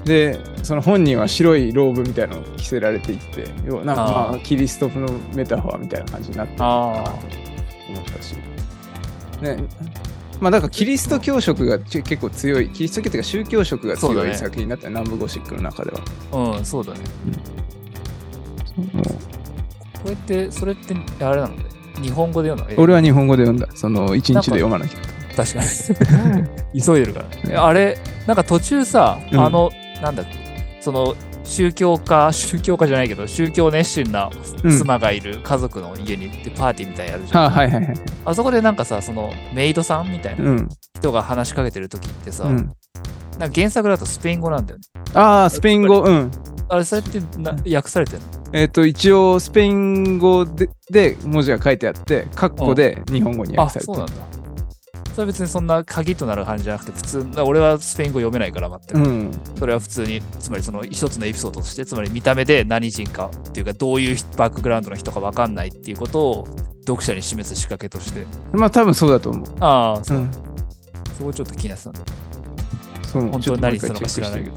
[0.05, 7.11] でその本人は白いローブみたいなのを着せられていって要はなんかまあキリストのメタファーみたいな感じになってるのかなと
[7.89, 8.35] 思ったし。
[9.41, 9.65] ね。
[10.41, 16.57] まあだからキリスト教色がち結構強いキリスト教っていうか宗教色が強い作品だったよ南部ゴシックの中では。
[16.57, 17.01] うん、そうだね。
[18.93, 19.05] もう
[20.05, 21.65] これって、それって、あれなのね？
[22.03, 23.69] 日本語で読んだの俺は日本語で読んだ。
[23.75, 24.99] その一日で読まなきゃ。
[25.37, 25.61] 確か
[26.75, 26.83] に。
[26.85, 27.27] 急いでるから。
[27.51, 29.41] えあれ、なんか途中さ、うん。
[29.41, 29.71] あの、
[30.03, 34.31] なんだっけ、その、宗教家、宗教家じゃないけど、宗教熱心な
[34.63, 34.79] うん。
[34.79, 37.43] 妻がいる家族の家に行ってパーティーみたいなのやるじゃん。
[37.45, 37.95] はあ、はいはいはい。
[38.27, 40.69] あそこでなんかさ、そのメイドさんみたいなうん。
[40.99, 42.73] 人が話しかけてる時ってさ、うん。
[43.39, 44.85] なんか原作だとスペイン語なんだよね。
[45.15, 46.31] ああスペイン語うん
[46.69, 48.27] あれ、それってな訳されてるの？
[48.53, 54.45] えっ、と一応スペイン語でで文字が書いてあってカッコで日本語にあ、訳されてるそうなんだ。
[55.15, 58.95] それは別にそんな鍵となる感じじゃなくて、普通、俺はスペイン語読めないから全く。
[58.99, 66.49] うんそれは普通に、つまりその一つのエピソードとして、つまり見た目で何人かっていうか、どういうバックグラウンドの人か分かんないっていうことを
[66.81, 68.27] 読者に示す仕掛けとして。
[68.53, 70.31] まあ多分そうだと思うああ、そうう、ん
[71.17, 72.01] そこちょっと気になってたんだ。
[73.07, 74.57] そう本当に何するのか知らないけど。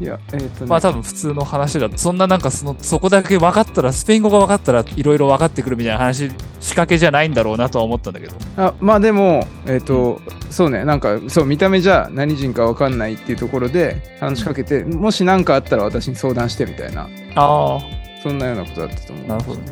[0.00, 6.30] いや、えっ、とね、まあ多分普通の話だと、そんななんかその、そこだけ分かったら、スペイン語が分かったらいろいろ分かってくるみたいな話、
[6.60, 8.34] 仕掛けじゃないんだろうなとは思ったんだけど。
[8.56, 10.20] あまあでも、えっ、と、
[10.50, 17.78] そうね、なんか、そう、見た目じゃ何人かわかんないっていうところで話しかけて、もし何かあったら私に相談してみたいな、あ
[18.22, 19.26] そんなようなことだったと思う。
[19.26, 19.66] なるほどね。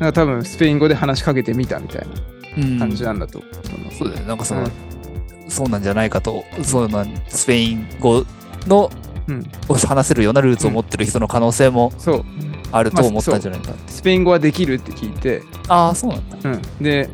[0.00, 2.06] なんか多分、スペイン語で話しかけてみたみたい
[2.56, 3.52] うんな感じなんだと思う。
[3.62, 4.26] そのそうだよね。
[4.26, 4.70] なんかその、うん
[5.52, 8.24] そうなんじゃないかと、そうなん、スペイン語
[8.66, 9.11] の、うん
[9.68, 11.92] を話せるようなルーツを持ってる人の可能性も、
[12.72, 13.40] あると思ったん。
[13.40, 13.92] じゃないかって。
[13.92, 16.28] スペイン語はできるって聞いて、ああ、そうなん。
[16.30, 16.50] だ。
[16.50, 17.08] うん、で、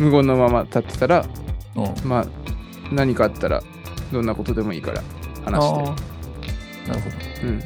[0.00, 1.26] 無言のまま立ってたら、
[1.76, 2.08] うん。
[2.08, 2.26] まあ、
[2.92, 3.62] 何かあったら、
[4.12, 4.26] どん。
[4.26, 5.02] なことでもいいから
[5.44, 6.04] 話して、
[6.88, 7.48] なるほど。
[7.48, 7.58] うん。
[7.58, 7.62] っ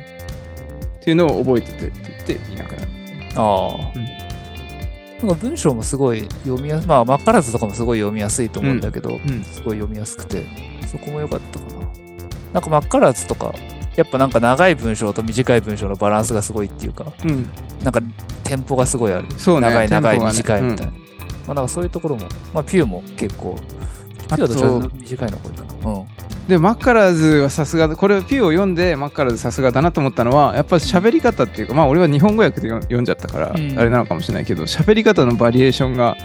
[1.03, 2.89] ていうのを覚えててって言っていなくなる。
[3.36, 5.28] ああ、うん。
[5.28, 5.36] なん。
[5.36, 8.80] か文章もすごい読みやすまあ、マッカラズとかもすごい読みやすいと思うん。
[8.80, 9.43] だけど、うん。
[9.45, 10.47] すごい読みやすくて、
[10.86, 11.86] そこも良かったかな。
[12.55, 12.62] なん。
[12.62, 13.55] かマッカラズとか、
[13.97, 17.51] やっぱなんか長い文章と短い文章のバランスがすごいっていうか、うん。
[17.82, 18.01] なんか
[18.45, 19.26] テンポがすごいある。
[19.36, 20.93] そうね長い長いね短いみたいな。
[20.93, 20.99] ま
[21.49, 23.59] あなんかそういうところも、まあピューも結構、
[24.28, 25.91] ピューと短いのが多いかな。
[25.91, 26.07] うん。
[26.49, 36.16] で、マッカラーズはさすが、これ、ピューを読んで、マッカラーズさすがだなと思ったのは、やっぱ喋り方っていうか、まあ、俺は日本語訳で読読んじゃったから、うんあれなのかもしれないけど、喋り方のバリエーションが、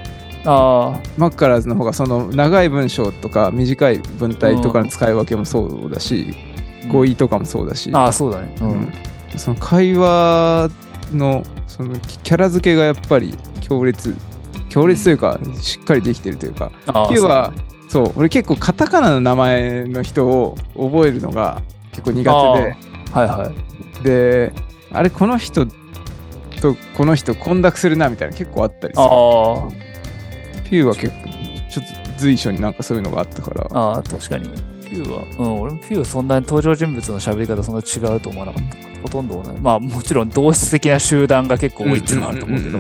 [0.45, 6.52] あマッカラーズの方が、その長い文章とか短い文体とかの使い分けもそうだし、あ。
[6.87, 8.55] 語彙とかもそうだし、ああ、そうだね。
[8.61, 8.71] ううん。
[8.81, 8.93] ん。
[9.37, 10.69] その会話
[11.13, 14.15] の、そのキャラ付けがやっぱり強烈、
[14.69, 17.53] 強烈というか、しっかりできてるというか、ああピューは
[17.87, 21.61] そう俺結構カタカナの名前の人を覚えるのが
[21.91, 22.75] 結構苦手で。
[23.11, 23.51] はいは
[24.01, 24.03] い。
[24.03, 24.51] で
[24.91, 29.03] あれこの人とこの人混濁するなみたいな結構あったりする。
[29.03, 29.69] あ
[30.69, 31.29] ピューは結構
[31.69, 33.67] ちょっと随所になんかそういうのがあったから。
[33.71, 34.49] あ、確かに。
[34.93, 39.01] ピューは、うん、俺もピューはそんなに登場人物の喋り方そんな違うと思わなかった。
[39.01, 39.59] ほとんど同じ。
[39.59, 42.79] まあもちろん同質的な集団が結構多いっていうのはあると思うけど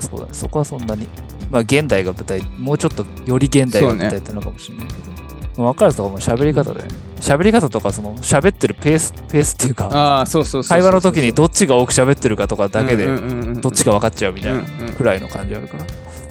[0.00, 1.08] そうだね、そこはそんなに。
[1.50, 5.08] まあ現代が舞台、もうちょっとより現代が舞台ってのかもしれないけど。
[5.64, 6.82] 分かるとかも喋り方で、
[7.20, 14.62] 喋り方とかその喋ってるペース、ペースっていうか、ああそうそうそうそう会話の時にどっちが多く喋ってるかとかだけで、どっちか分かっちゃうみたいな
[14.92, 15.84] くらいの感じあるから。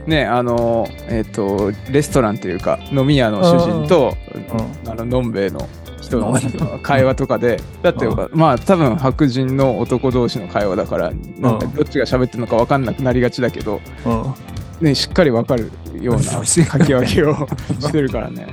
[0.07, 4.89] ねあのえっ、とレストランというか飲み屋の主人とうん。
[4.89, 5.67] あののんべえの
[6.01, 14.33] 人の会話とかでだってうまあ多分白人の男同士の会話だからなんかうんどっちが喋ってるのか分かんなくなりがちだけど、うん。
[14.81, 17.33] ね、しっかり分かるような書き分けを
[17.81, 18.47] してるからね。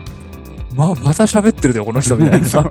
[0.74, 2.70] まあ、また喋ってるで、この人みたいなそさ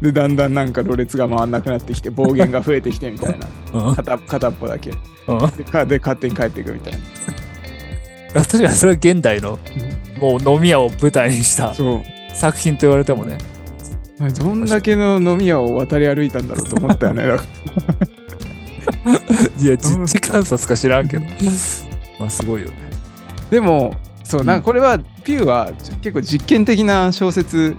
[0.00, 3.48] でだんだんなんかろれつが回んなくなってきて暴言が増えてきてみたいな
[3.94, 4.92] 片っぽだけ
[5.28, 5.38] うん。
[5.88, 6.98] で勝手に帰っていくみたいな
[8.34, 9.58] 確かにそれは現代の
[10.20, 11.74] もう飲み屋を舞台にした
[12.34, 13.38] 作品と言われてもね。
[14.36, 17.22] どんだけの飲み屋を渡り歩いたんだろうと思ったよね
[19.60, 21.24] いや、実地観察か知らんけど。
[22.18, 22.74] まあ、すごいよね。
[23.44, 25.70] らでもそうなんかこれはピューは
[26.02, 27.76] 結構実験的な小説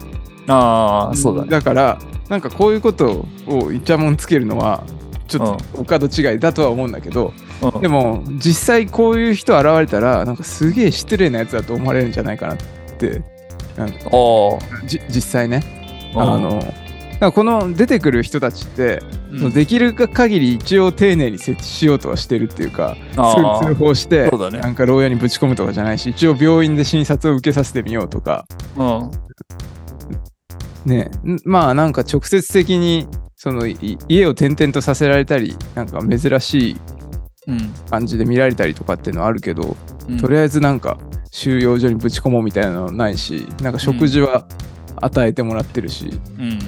[0.48, 1.50] ああ、そうだね。
[1.50, 4.84] だからなんかこういうことをイチャモンつけるのは
[5.30, 7.82] ちょっとお門違いだとは思うんだけど、うん。
[7.82, 12.58] でも実際こういう人現れたらなんかすげえ失礼なやつだと思われるんじゃないかなっ
[12.98, 13.22] て
[14.12, 14.88] おー。
[14.88, 15.64] じ実際ね。
[16.14, 16.22] うん。
[16.22, 19.52] あのこの出てくる人たちって、うん。
[19.52, 24.60] できる限り一応丁寧に設置しようとはしてるっていうか通報してそうだね。
[24.60, 28.46] なんか牢屋にぶち込むとかじゃないし一応病院で診察を受けさせてみようとか。
[28.78, 29.12] うん。
[30.86, 31.12] ね。
[31.24, 33.08] んまあなんか直接的に
[33.42, 36.78] そのい家を転々とさせられたりなんか珍しい
[37.48, 37.74] うん。
[37.90, 39.78] 感じで見られたりとかっていうのはあるけど、
[40.10, 40.98] うんとりあえずなんか
[41.32, 44.48] 収容所にぶち込もうみたいなのはないしなんか食事は
[44.98, 46.60] 与えてもらってるし、うん。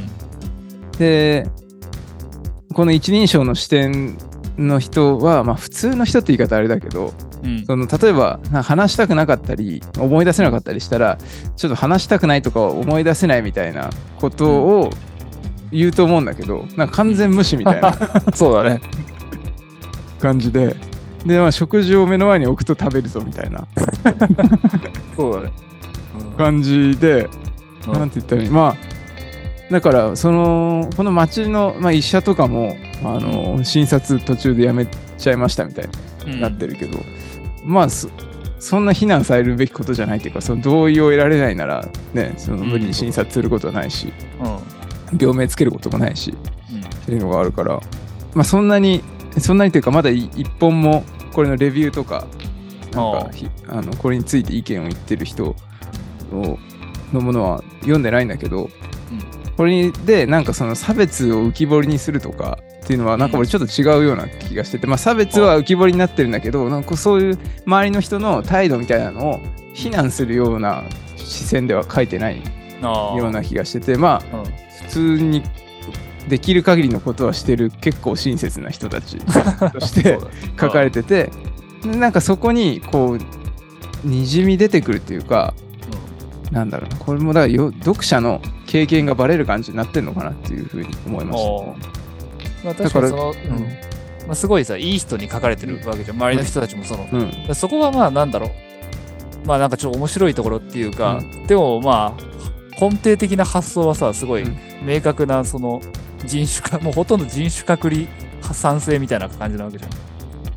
[0.97, 1.45] で
[2.73, 4.17] この一人称の視点
[4.57, 7.13] の人はまあ普通の人って言い方あれだけど
[7.43, 7.65] うん。
[7.65, 11.17] その例えば話したくなかったり思い出せなかったりしたら
[11.57, 14.89] ちょっと話したくないとか思い出せないみたいなことを
[15.71, 17.93] 言うと思うんだけどなんか完全無視みたいな。
[18.33, 18.81] そうだね。
[20.19, 20.75] 感じで。
[21.25, 23.67] で、まあ、食事を目の前に置くと食べるぞみたいな。
[25.15, 25.53] そうだね。
[26.37, 27.29] 感じで、
[27.87, 27.93] うん。
[27.93, 28.49] なんて言ったらいい？
[28.49, 28.75] まあ
[29.71, 34.85] だからそのこの町の、まあ、医者とかもあの診察途中でやめ
[35.17, 35.89] ちゃいましたみたい
[36.25, 36.31] うん。
[36.33, 36.99] になってるけど、
[37.63, 38.09] まあそ
[38.59, 44.57] そんな非難されるべきことじゃないというかその同意を得られないならねその無理に診察することはないし、うん。
[45.17, 46.33] 病名つけることもないし
[46.71, 46.79] うん。
[46.79, 47.79] っていうのがあるから。
[48.33, 49.03] まあそんなに
[49.39, 51.03] そんなにというかまだい一本も
[51.33, 52.27] これのレビューとか
[52.93, 55.55] なんかひあのこれについて意見を言ってる人を
[57.13, 58.69] のものは読んでないんだけど、
[59.57, 69.39] これでなんかその差別を浮き彫りにするとかっていうのはなんか俺ちょっと違うような気がしてて、まあ、差別は浮き彫りになってるんだけどなんかそういう周りの人の態度みたいなのを
[69.73, 70.83] 非難するような
[71.17, 72.41] 視線では書いてない
[72.81, 74.43] ような気がしててまあうん。
[74.45, 74.51] 普
[74.91, 75.43] 通に
[76.27, 80.19] できる限りのことはしてる結構親切な人たちとして
[80.59, 81.31] 書かれてて
[81.85, 85.53] なんかそこにこうにじみ出てくるっていうか
[86.51, 91.75] なんだろうなこれもだよ読者の経験がバレる感じになってんのかなっていうふうに思いましお
[92.63, 93.59] まあ、確かにその、うん。
[94.27, 96.17] まあ、すごいさいい人に書かれてるわけじゃん。
[96.17, 97.17] 周りの人たちもその、た。
[97.17, 97.55] うん。
[97.55, 98.51] そこはまあなんだろう。
[99.47, 102.30] まあなんかちょっと面白いところっていうか、でもまあ
[102.79, 104.57] 根底的な発想はさすごいうん。
[104.83, 105.81] 明確なその
[106.25, 108.07] 人種か もうほとんど人種隔離
[108.53, 109.91] 賛成みたいな感じなわけじゃん。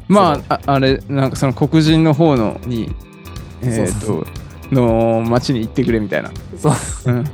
[0.08, 2.94] まあああれなんかその黒人の方のに
[3.62, 6.30] えっ、そうとの町に行ってくれみたいな。
[6.58, 6.72] そう。
[7.06, 7.24] うん。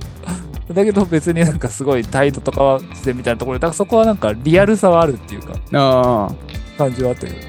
[0.75, 6.35] だけど別になんかすごい態度とかはしてみたいなところでだからそこはなんかリアルさはあるっていうかああ。
[6.79, 7.43] 感じはあったけどね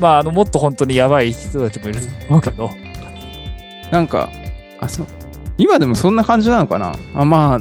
[0.00, 2.70] まああのもっと本当にやばい人たちもいると思うけど。
[3.90, 4.30] なんか
[4.80, 5.06] あそう
[5.58, 6.94] 今でもそんな感じなのかな？
[7.14, 7.60] あまあ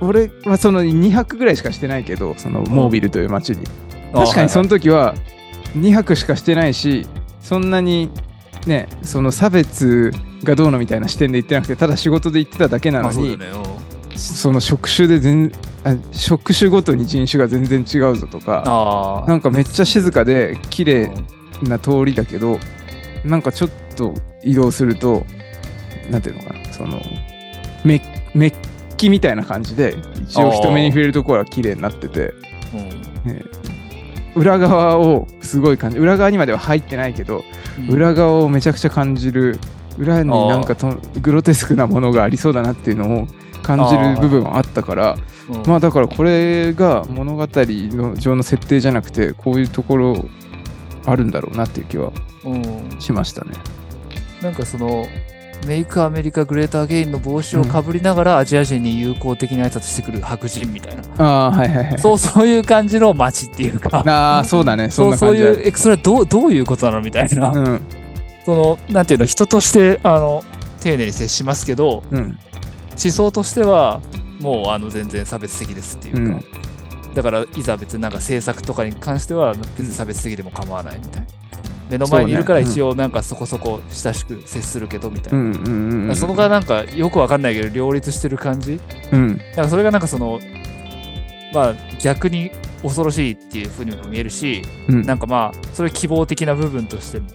[0.00, 3.66] 俺はその2泊ぐらいしかしてないけどそのモービルという町に。
[4.12, 5.14] 確かにその時は
[5.76, 7.06] 2泊しかしてないし
[7.40, 8.10] そんなに
[8.66, 10.12] ねその差別
[10.44, 15.50] がどうのみたいな視点で言ってなくてただ仕事で行ってただけなのにまあその職種で全
[15.84, 21.10] あ職種ごとに人種が全然違うぞとかなんかめっちゃ静かで綺麗
[21.62, 22.58] な通りだけど
[23.24, 24.12] なんかちょっと
[24.44, 25.24] 移動すると
[26.10, 26.61] なんていうのかな？
[26.82, 27.00] その
[27.84, 28.02] メ
[28.34, 28.54] メッ
[28.96, 32.34] キみたいな感じで一応人目に触れるところは綺麗になってて。
[32.74, 33.02] うん。
[34.34, 37.44] 裏側をすごい感じ裏側にまでは入ってないけど、
[37.90, 39.58] 裏側をめちゃくちゃ感じる
[39.98, 43.26] 裏になんかとグロテスクなものがありそうだなっていうのを
[43.62, 45.18] 感じる部分はあったから
[45.50, 45.62] うん。
[45.66, 50.24] まあだからこれが物語の上の設定じゃなくてこういうところ
[51.04, 52.10] あるんだろうなっていう気は
[52.44, 52.96] うん。
[53.00, 53.52] しましたね。
[54.40, 55.06] なんかその
[55.66, 61.98] メイクアメリカグレーターゲインの帽子をかぶりながらアジア人に友好的な挨拶してくる白人みたいな、ああはいはいはい。
[61.98, 64.02] そうそういう感じの街っていうか。
[64.06, 64.90] ああそうだね。
[64.90, 67.80] そんそうそういな感じあるうえそれはどうどういうことなのみたいな、うん。
[68.44, 70.44] そのなんていうの人としてあの
[70.80, 72.38] 丁寧に接しますけどうん。
[72.90, 74.00] 思想としては
[74.40, 76.40] もうあの全然差別的ですっていうか、
[77.14, 81.26] だからいざ別になんか政策とかに関しては別に差別的でも構わないみたいな
[81.92, 85.52] 目の前にいるから一応なんかそこそこ親しく接するけどみたいな、うん。
[85.52, 88.80] うんうんうんそこがなんかよくわかんないけど両立してる感じ。
[89.12, 89.36] うん。
[89.36, 90.40] だからそれがなんかその
[91.52, 92.50] まあ逆に
[92.82, 95.02] 恐ろしいっていうふうにも見えるしうん。
[95.02, 97.28] なんかまあそれ希望的な部分としても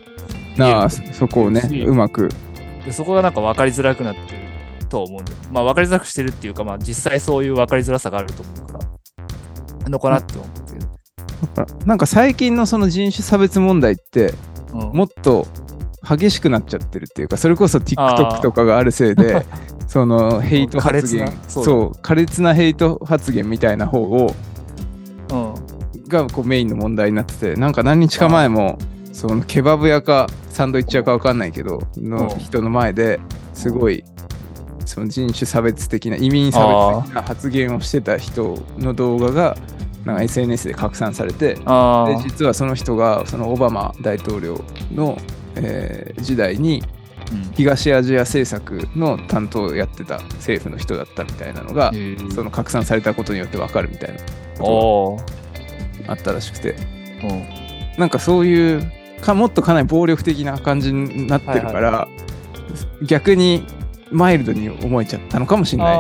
[0.58, 2.30] なあそそこをねうまく。
[2.84, 5.32] でそこがなんか分かりづらくなってると思うんで。
[5.52, 10.48] まあ分かりづらくしてるっていうかまあ実際そういう分かりづらさがあると思うからのかなって思う。
[10.48, 10.67] んですけど、だから
[11.86, 14.34] なんか最近のその人種差別問題って
[14.74, 14.98] うん。
[14.98, 15.48] もっと
[16.08, 18.42] 激しくなっちゃってるっていうかそれこそあ TikTok ー。
[18.42, 19.46] とかがあるせいで
[19.88, 24.34] そのヘイト発言そう苛烈なヘイト発言みたいな方を
[25.32, 25.54] うん。
[26.08, 28.78] がこうメインの問題になっててなんか何日か前も
[29.12, 32.40] そのケバブ屋かサンドイッチ屋か分かんないけどのうん。
[32.40, 33.20] 人の前で
[33.54, 34.04] すごい
[34.86, 39.58] その人種差別的な移民差別的な発言をしてた人の動画が
[40.08, 45.18] なんか SNS で拡散されてあで実はその人がそのオバマ大統領の、
[45.56, 46.82] えー時代に
[47.32, 47.52] うん。
[47.54, 52.32] 東アジア政策の担当をやってた政府の人だったみたいなのが、へー。
[52.32, 54.20] その拡散されたことによって分かるみたいな
[54.58, 55.20] こ
[56.00, 56.76] とがあったらしくて。
[57.22, 57.46] うん。
[57.98, 62.08] なんかそういうかもっとかなり暴力的な感じになってるから、
[63.06, 63.68] 逆に
[64.10, 65.98] マイルドに思えちゃったのかもしれない。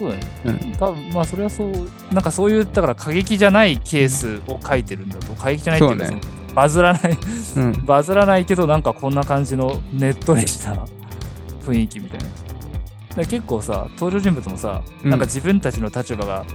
[0.00, 0.72] そうだね、うん。
[0.78, 1.72] 多分まあそれはそう
[2.10, 5.34] なんかそういうだから過激じゃないケースを書いてるんだと。
[5.34, 7.18] 過激じゃないっていうかバズらない
[7.56, 7.72] うん。
[7.84, 10.86] バズらないけどなんかこんな感じのねっとりした
[11.66, 12.24] 雰囲気みたいな。
[13.16, 15.10] だ結構さ登場人物もさ、うん。
[15.10, 16.46] なんか自分たちの立場が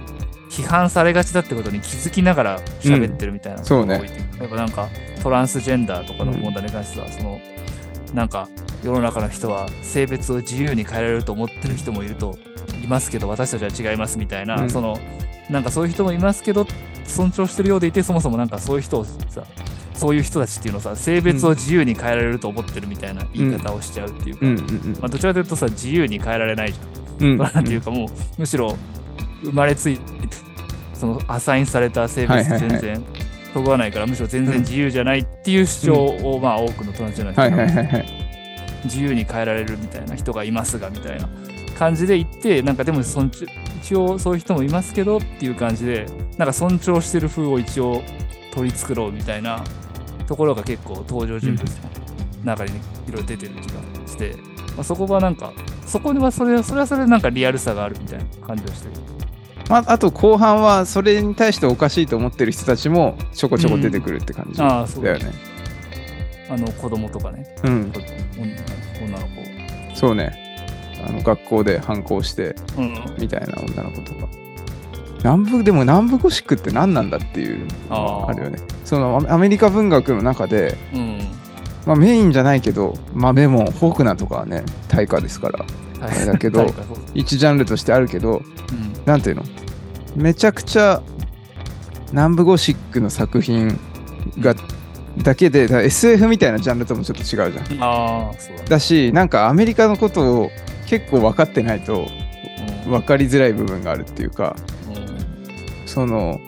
[0.50, 4.02] 批判されがちだってことに気づきながら喋ってるみたいなそうね。
[4.40, 4.88] やっぱなんか
[5.22, 7.38] トランスジェンダーとかの問題に関しては、その
[8.12, 8.48] なんか
[8.82, 12.38] 世の中の人は性別を自由に変えられると思ってる人もいると
[12.86, 14.70] いますけど私たちは違いますみたいな、うん。
[14.70, 14.98] その
[15.50, 16.66] なんかそういう人もいますけど
[17.04, 19.44] 尊重してるようでいてそもそもなんかそういう人をさ
[19.94, 24.62] そういう人たちっていうのをさ性別を自由に変えられると思ってるみたいな言い方をしちゃうっていうか、
[25.00, 27.24] まあ、どちらかというとさ自由に変えられないじゃん。
[27.24, 27.32] うん。
[27.32, 28.08] う んなんていうかもう
[28.38, 28.76] むしろ
[29.42, 30.02] 生まれついて
[30.94, 33.04] そのアサインされた性別全然
[33.52, 38.04] そぐわないからむしろ全然自由じゃないっていう主張をまあ多くのトランスジェンダはいーの人が
[38.84, 41.28] 自由に変えられるみたいな人がいますがみたいな
[41.76, 43.46] 感じで言ってなんかでも尊重
[43.78, 46.06] 一応そういう人もいますけどっていう感じで
[46.38, 48.02] なんか尊重してる風を一応
[48.52, 49.62] 取り繕うみたいな
[50.26, 51.90] ところが結構登場人物の
[52.44, 54.34] 中にいろいろ出てる気がして、
[54.74, 55.52] まあ、そこはなんか
[55.86, 58.94] そこにはそれそれはそれでなんかリアルさがあるみたいな感じがしてる。
[59.68, 65.32] まあ、あと後半はそれに対しておかしいと思ってる人たちもちょこちょこ出てくるって感じああそうだよね。
[66.48, 67.98] あの子供とかねうん、子
[69.02, 69.96] 女の子。
[69.96, 70.45] そうね。
[71.06, 74.28] あの学校で反抗してうん、みたいな女の子とか。
[75.18, 78.58] 南部でも南部ゴシックって何なんだっていうのあるよね。
[78.84, 81.18] そのアアメリカ文学の中で、うん。
[81.84, 85.66] まあ、メインじゃないけど、まあ、でもフォークナーとかはね対価ですからは
[86.00, 86.66] あれだけど
[87.14, 89.04] 一ジャンルとしてあるけどうん。
[89.04, 89.42] なんていうの？
[90.14, 91.02] めちゃくちゃ
[92.12, 93.78] 南部ゴシックの作品
[94.38, 94.54] が
[95.18, 97.82] だけで SF みたいなジャンルともちょっと違うじゃん。
[97.82, 98.64] ああ、そうだ。
[98.64, 100.50] だしなんかアメリカのことを
[100.86, 102.06] 結構分かってないと
[102.86, 104.56] うん分かりづらい部分があるっていうか
[104.88, 104.98] う
[105.84, 106.40] んその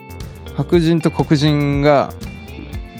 [0.55, 2.13] 白人と黒人が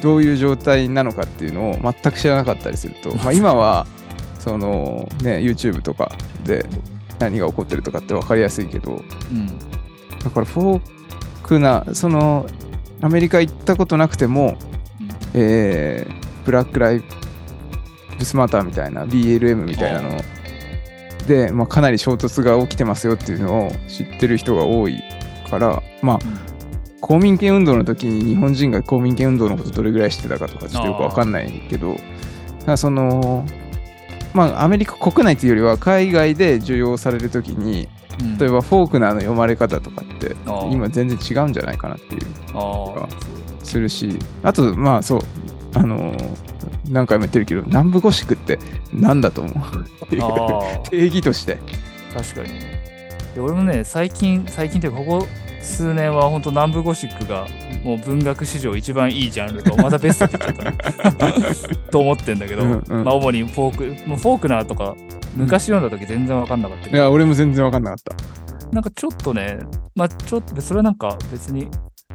[0.01, 3.85] どういう状態なのかっていうのを全く知らなかったりすると、まあ、今は
[4.39, 6.11] そのね YouTube とか
[6.45, 6.65] で
[7.19, 9.59] 何が起こってるとかって分かりやすいけどうん
[10.23, 10.81] だからフォー
[11.43, 12.45] クなその
[13.01, 14.57] アメリカ行ったことなくても、
[15.33, 17.03] えーブラック・ライ
[18.17, 20.19] ブスマターみたいな BLM みたいなの。
[21.27, 25.03] で、まあ、かなり衝突が起きてますよっていうのを知ってる人が多い
[25.47, 26.19] からまあ
[27.01, 31.95] 公民権運動の時に日本人が公民権運動のことどれぐらい知ってたかとかちょっとよくわかんないけど
[32.77, 33.45] その
[34.33, 37.87] まあアメリカ国内というよりは海外で受容される時に
[38.21, 38.37] うん。
[38.39, 40.35] 例えばフォークナーの読まれ方とかって
[40.71, 42.25] 今全然違うんじゃないかなっていう
[43.69, 45.21] するしあとまあそう
[45.75, 46.29] あのー
[46.89, 48.57] 何回も言ってるけど南部ゴシックって
[48.91, 49.85] 何だと思う？
[50.89, 51.59] 定義として。
[52.11, 52.49] 確かに。
[53.35, 55.27] で俺もね、最近、最近というか、ここ
[55.61, 57.45] 数年は本当南部ゴシックが
[57.83, 61.27] もう文学史上一番いいジャンルと、またベストって言っちゃった。
[61.91, 63.03] と思ってんだけど、うんうん。
[63.03, 64.95] まあ主にフォーク、もうフォークナーとか、
[65.35, 68.15] 昔読んだ時全然わかんなかったけど、いや俺も全然分かんなかった
[68.73, 69.59] なんかちょっとね、
[69.95, 71.67] まあちょっと、それはなんか別に、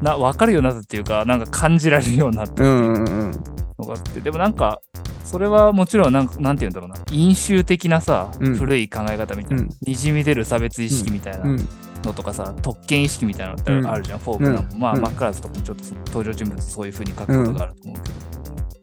[0.03, 3.31] な、わかるようになったっていうか、なんか感じられるようになったってういうんうんうん。
[3.79, 4.81] のがあって、でもなんか、
[5.25, 8.57] それはもちろんなんか、なんて言うんだろうな、飲酒的なさ、うん。
[8.57, 9.69] 古い考え方みたいな、うん。
[9.83, 11.69] にじみ出る差別意識みたいなうん。
[12.05, 14.79] のとかさ、特権意識みたいなのってあるじゃん、フォークナーも。
[14.79, 15.01] まあ、うん。
[15.01, 18.34] マッカーズとかもちょっと登場人物そういう風に書くことがあると思うけど。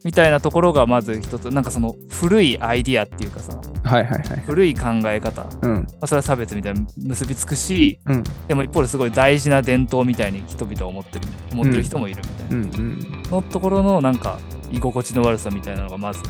[0.04, 4.40] みたいなところがまず一つ、なんかその古いアイディアっていうかさ、はいはいはい。
[4.44, 5.86] 古い考え方、まうん。
[6.00, 8.24] あ、それは差別みたいに結びつくし、うん。
[8.48, 12.56] でも一方ですごい大事な伝統みたいに人々は思ってる、思ってる人もいるみたいな。
[12.56, 13.22] うんうん。
[13.30, 14.38] のところのなんか
[14.72, 16.20] 居心地の悪さみたいなのがまず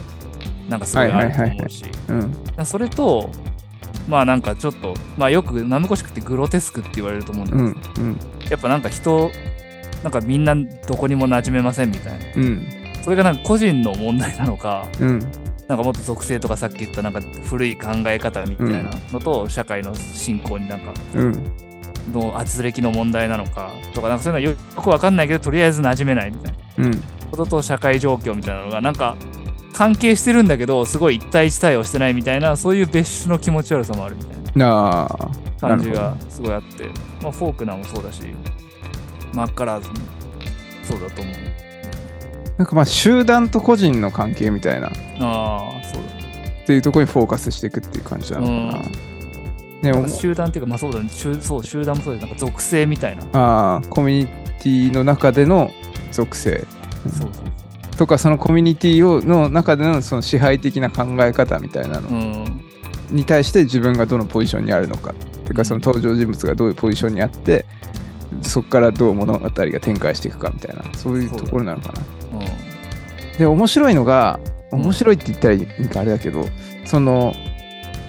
[0.68, 2.66] なんかすごいあると思うし、うん。
[2.66, 3.30] それと
[4.06, 8.18] まあなんかちょっとまあよくナムコシクってグロテスクって言われると思うんだうけど、んうん。
[8.50, 9.30] やっぱなんか人
[10.02, 12.26] なんかみんなどこにも馴染めませんみたいな。
[12.36, 15.18] うんそれがなんか個人の問題なのかうん。
[15.68, 21.52] なんかもっと属性とかさっき言ったなんか古い考え方みたいなのと社会の進行になんかうん。
[22.12, 26.84] の圧力の問題なのかとかなんかそういうのはよよくわかんないけどとりあえず馴染めないみたいな。
[26.86, 27.02] うん。
[27.30, 29.16] ことと社会状況みたいなのがなんか
[29.72, 36.90] 関係してるんだけどすごい一対一対応してないみたいなそういう別種の気持ち悪さもあるみたいな感じがすごいあって、
[37.22, 38.22] まあ、フォークナーもそうだし
[39.32, 39.94] マッカラーズも
[40.84, 41.34] そうだと思う
[42.62, 44.86] なんかまあ集団と個人の関係みたいな。
[44.86, 46.02] っああそう
[46.64, 51.08] ていうところにフォーカスしていくっていう感じなのかな、うねおだなんか集団っていうかまあそうだね。
[51.08, 53.24] 集そう集団もそうですなんか属性みたいな。
[53.32, 54.26] ああコミュニ
[54.60, 55.72] ティの中での
[56.12, 56.64] 属性。
[57.08, 57.30] そう
[57.96, 62.46] とかそのコミュニティをの中でのその支配的な考え方みたいなの。
[63.10, 65.56] に対して自分がどのポジションにあるのかてうん。
[65.56, 67.66] かその登場人物がどういうポジションにあって
[68.42, 70.84] そこからどう物語が展開していくかみたいな。
[70.94, 72.21] そういうところなのかな。
[73.32, 74.82] うんで面白いのがうん。
[74.82, 76.46] 面白いって言ったらいいかあれだけど
[76.84, 77.34] その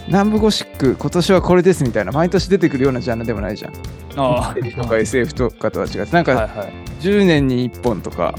[0.08, 3.74] 南部ゴシック今年はこれですみたいな毎年出てくるようなジャンルでもないじゃん。
[4.16, 6.12] あとか SF とかとは違って。
[6.12, 6.74] なんかはいはい。
[7.00, 8.36] 10年に1本とか。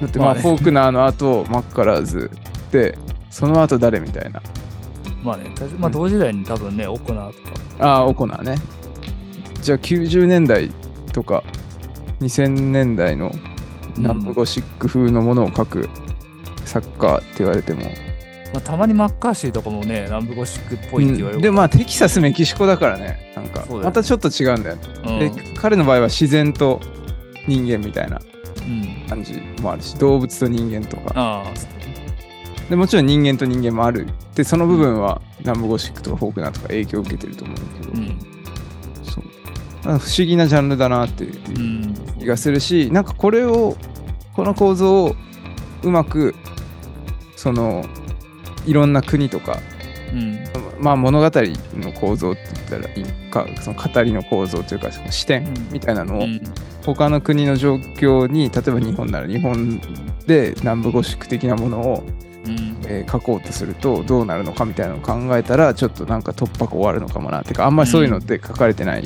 [0.00, 2.30] だってままあフォークナーの後マッカラーズ
[2.72, 2.98] で
[3.30, 4.42] その後誰みたいな。
[5.22, 5.44] まあね
[5.78, 7.42] まあ同時代に多分ねオコナーと
[7.78, 7.86] か。
[7.86, 8.56] ああオコナーね。
[9.62, 10.70] じゃあ90年代
[11.12, 11.44] とか
[12.20, 13.30] 2000年代の
[13.96, 15.88] 南部ゴシック風のものを書く
[16.64, 17.82] サッカーって言われても、
[18.52, 21.42] まあ、たまにマッカーシーとかもね南部ゴシックっぽいって言われるうん。
[21.42, 23.64] でまあテキサスメキシコだからねなんか。
[23.70, 25.18] またちょっと違うんだよね、うん。
[25.18, 26.80] で彼の場合は自然と
[27.46, 28.20] 人間みたいな
[28.58, 29.06] うん。
[29.08, 31.44] 感じもあるし動物と人間とか。
[32.68, 34.06] でもちろん人間と人間もある。
[34.34, 38.18] でその部分は南部ゴシックとかフォークナーとか影響を受けてると思うんだけど、うん
[39.84, 41.94] 不思議なジャンルだなっていううん。
[42.18, 43.76] 気がするしなんかこれを
[44.32, 45.16] この構造を
[45.82, 46.34] うまく
[47.36, 47.84] その
[48.66, 49.58] いろんな国とか
[50.12, 50.38] うん。
[50.80, 56.40] まあ物語の構造って言ったらいいかその語りの構造というかその視点うんみたいなのをうん
[56.84, 59.80] 他の国の状況に例えば日本なら日本
[60.26, 62.04] で南部ゴシック的なものを、
[62.46, 62.78] うん。
[62.86, 69.04] えー書こうとするとどうなるのかみたいなのを考えたらちょっとなんか突破口終わるのかもなっていうかあんまりそういうのって書かれてない、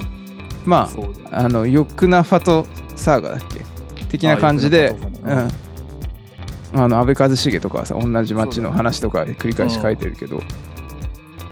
[0.69, 0.89] ま
[1.33, 1.43] あ。
[1.43, 2.67] あのヨックナファト
[2.97, 3.65] サーガだっけ
[4.07, 4.95] 的な感じで
[5.25, 6.81] うん。
[6.81, 10.43] あの安倍一茂とかはさ同じ町の話とか繰り返し書いてるけど。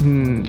[0.02, 0.44] うん。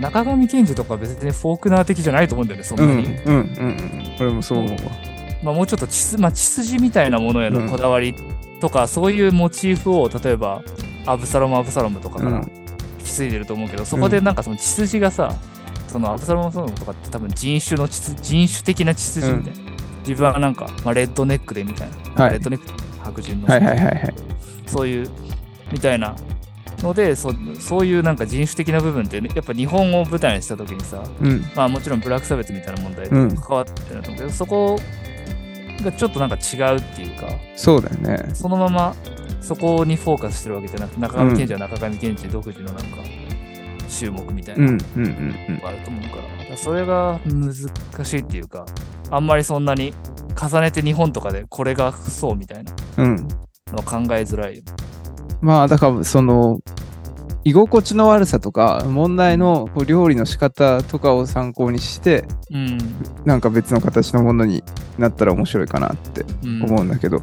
[0.00, 3.04] 中上健二とか別にフォークナー的じゃないと思うんだよね、そんうなんに。
[3.04, 4.16] うんうんうん。
[4.20, 4.78] 俺もそう思うわ。
[5.42, 8.14] まあ、もうちょっと血す、まあ、血筋みたいなものへのこだわり
[8.60, 10.62] とか、そういうモチーフを例えば
[11.06, 12.52] アブサロム・アブサロムとかからうん。
[12.98, 15.34] 引き継いでると思うけど、そこでなんかその血筋がさ
[15.96, 22.32] そのアブサロム・アブサロムとかって多分人種の血筋人種的な血筋みたいな、自分はなんか、まあ、レッドネックでみたいな、はい。
[22.32, 22.66] レッドネック
[23.02, 24.14] 白人の、はいはいはいはい。
[24.66, 25.10] そういう
[25.72, 26.14] みたいな。
[26.82, 31.42] のでそそういうなんか人種的な部分って、ね、やっぱ日本を舞台にした時にさうん。
[31.54, 33.34] まあもちろんブラック差別みたいな問題うん。
[33.34, 34.78] と関わってると思うけど、そこ
[35.82, 38.34] がちょっとなんか違うっていうかそうだよね。
[38.34, 38.94] そのまま
[39.40, 42.98] そこにフォーカスしてるわけじゃなく中上健二は中上健二独自のなんか
[43.88, 44.64] 注目みたいな。
[44.64, 45.04] のうんうん
[45.48, 45.58] うん。
[45.58, 46.16] があると思うか
[46.50, 48.66] ら,、それが難しいっていうか
[49.10, 49.94] あんまりそんなに
[50.40, 52.72] 重ねて日本とかでこれがそうみたいな。
[52.98, 53.06] うん。
[53.06, 53.28] うん
[53.72, 54.62] のは考えづらいよ。
[55.40, 56.60] まあだからその
[57.44, 62.78] 居心地の悪さとか問題の料理の仕方とかを参考にしてうん。
[63.24, 64.62] なんか別の形のものに
[64.98, 66.62] なったら面白いかなってうん。
[66.64, 67.22] 思うんだけど、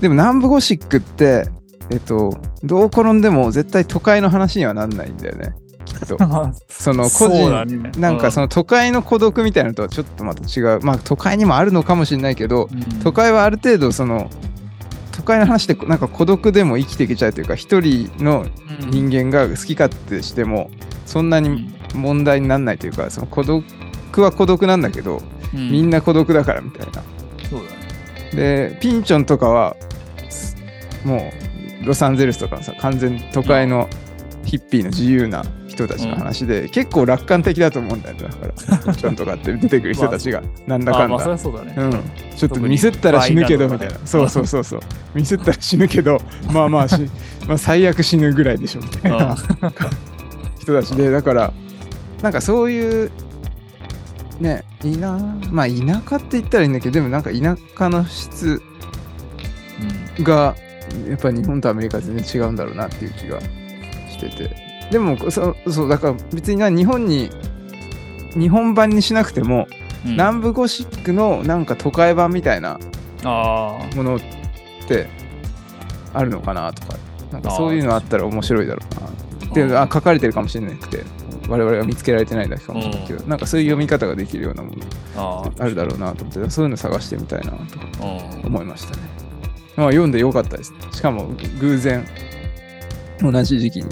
[0.00, 1.46] でも南部ゴシックって
[1.90, 5.54] えっとどう転んでも絶対都会の話にはなんないんだよね
[6.06, 6.16] と
[6.68, 7.90] その個人だね。
[7.98, 10.80] なんかその都会の孤独みたいなのとはちょっとまた違う。
[10.82, 12.80] まあ都会にもあるのかもしれないけどうん。
[13.02, 14.30] 都会はある程度その
[15.12, 18.46] 都会の話でなんか孤独でも生きていけちゃうというか一人の
[18.82, 20.70] うん人間が好き勝手しても
[21.06, 23.64] そんなにうん問題にならないというかその孤独
[24.22, 25.22] は孤独なんだけど
[25.54, 25.70] うん。
[25.70, 27.02] みんな孤独だからみたいな。
[27.48, 27.80] そうだね。
[28.70, 29.76] でピンチョンとかは
[30.28, 30.56] す
[31.04, 31.32] も
[31.82, 33.88] うロサンゼルスとかのさ完全に都会の
[34.50, 38.78] ヒッピーの自由な人たちの話で、結構楽観的だと思うんだよねだから。
[38.78, 41.30] ピンチョンとかって出てくる人たちがなんだかんあまあそれだ。
[41.30, 41.74] はそうだね。
[41.76, 44.80] うん、ちょっとミスったら死ぬけどみたいな、そうそうそうそう。
[45.14, 46.20] ミスったら死ぬけど
[46.52, 46.96] まあまあし
[47.46, 49.36] まあ最悪死ぬぐらいでしょみたいな。
[50.58, 51.52] 人たちでだから
[52.22, 53.10] なんかそういう
[54.40, 58.60] ねいなまあ田舎って言ったらいいんだけどでもなんか田舎の質
[60.18, 60.24] うん。
[60.24, 60.56] が
[61.08, 63.46] やっぱり日本とアメリカは全然違うんだろうなっていう気がし
[64.20, 64.88] てて。
[64.90, 67.30] でもそそうだから別にな日本に
[68.34, 69.66] 日本版にしなくても、
[70.04, 70.10] うん。
[70.12, 72.78] 南部ゴシックのなんか都会版みたいな
[73.24, 74.20] あものっ
[74.88, 75.08] て
[76.12, 76.98] あるのかなとか。
[77.32, 79.10] なんかそういうのあったら面白いだろうなあ。
[79.10, 79.60] って。
[79.60, 81.04] いうのあ書かれてるかもしれなくて
[81.48, 84.72] 我々が見つけられてないだけかもしれないけど、なんかそういう読み方ができるようなも
[85.16, 87.58] のあるだろうなと思ってそういうの探してみたいなと
[88.44, 89.02] 思いましたね。
[89.76, 90.72] まあ読んでよかったです。
[90.92, 92.06] しかも偶然
[93.20, 93.86] 同じ時期に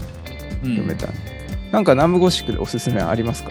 [0.62, 1.08] 読めた。
[1.72, 3.50] なんか南部ゴシックでおすすめありますか？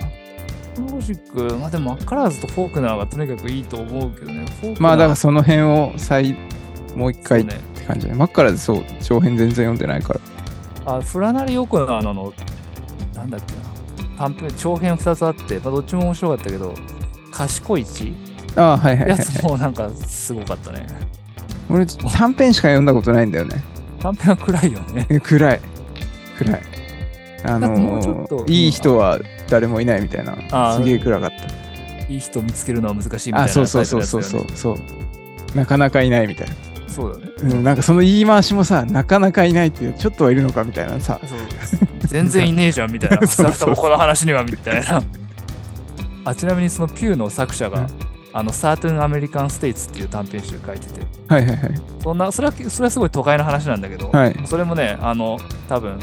[0.91, 4.45] ロジック、まあでもマッカラーズとフォークナーがとにかくいいと思うけどね。
[4.79, 6.35] まあだからその辺を再
[6.95, 7.55] もう一回って
[7.85, 10.13] 感じで、マッカラでそう長編全然読んでないか
[10.85, 10.97] ら。
[10.97, 12.33] あ、フラナリ・オコナーのあの、
[13.15, 13.61] なんだっけな。
[14.17, 16.73] 短編、長編2つあって、まあどっちも面白かったけど、
[17.31, 18.13] 賢い地
[18.55, 19.25] ああはいはいはい、やはい。
[19.25, 20.87] つもなんかすごかったね。
[21.69, 23.63] 俺短編しか読んだことないんだよね。
[23.99, 25.05] 短編は暗いよね。
[25.09, 25.61] え暗い。
[26.37, 26.61] 暗い。
[27.47, 29.19] あのーいい人は
[29.49, 30.35] 誰もいないみたいな。
[30.75, 32.07] すげえ暗かった。
[32.11, 34.77] いい人見つけるのは難しいみたいなあ、そうそうそうそうそう。
[35.55, 36.55] なかなかいないみたいな。
[36.87, 37.31] そうだね。
[37.41, 41.19] うん、なんかその言い回しもさ、なかなかいないって、ちょっとはいるのかみたいなさ、
[41.99, 43.25] 全然いねえじゃんみたいな。
[43.27, 45.01] 少なくともこの話にはみたいな。
[46.25, 47.87] あちなみにそのピューの作者が、うん
[48.33, 51.81] あの、サートゥン・アメリカン・ステイツっていう短編集書いてて、はいはいはい。
[52.03, 54.35] そんなそれはそれはすごい都会の話なんだけど、はい。
[54.45, 55.99] それもね、あの、多分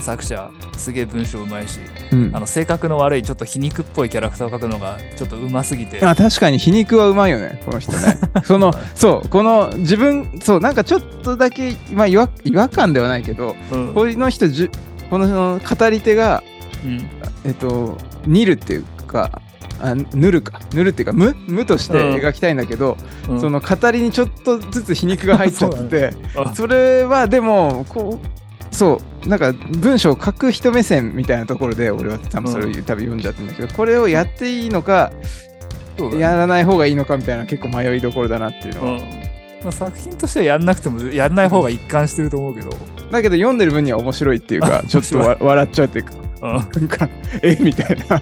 [0.00, 1.80] 作者、すげえ文章うまいし、
[2.12, 2.30] うん。
[2.34, 8.18] あ、の性格の悪い、ちょっと皮肉っぽいキャラクターを描くのがちょっとうますぎて、あ確かに皮肉はうまいよね、この人ね。
[8.44, 13.94] その、そう、この自分、そう、なんかちょっとだけ、まあ違和違和感ではないけど、うん。
[13.94, 14.70] この人じゅ、
[15.08, 16.42] この語り手が、
[16.84, 17.08] うん。
[17.44, 19.40] えっと、煮るっていうか、
[19.82, 22.14] あ塗るか、塗るっていうか、無無としてうん。
[22.16, 22.96] 描きたいんだけど、
[23.28, 23.40] うん。
[23.40, 28.39] その語りにちょっとずつ皮肉が入っちゃってて、 あそれはでもこう
[28.70, 35.12] そうなんか文章を書く人目線みたいなところで俺は多分それを多分読んじゃってるんだけどこれをやっていいのか
[36.08, 36.18] ね。
[36.18, 38.98] やらない方がいいのかみたいな結構迷いどころだなっていうのは、うん。
[39.62, 42.70] まあ、作品としてはやんなくてもやんない方が一貫してると思うけど、
[43.10, 46.12] だけど読んでる分には面白いっていうかあ ちょっとわ笑っちゃうっていうか。
[46.42, 47.08] うん、なんか
[47.42, 47.56] え？
[47.60, 48.18] みたいな。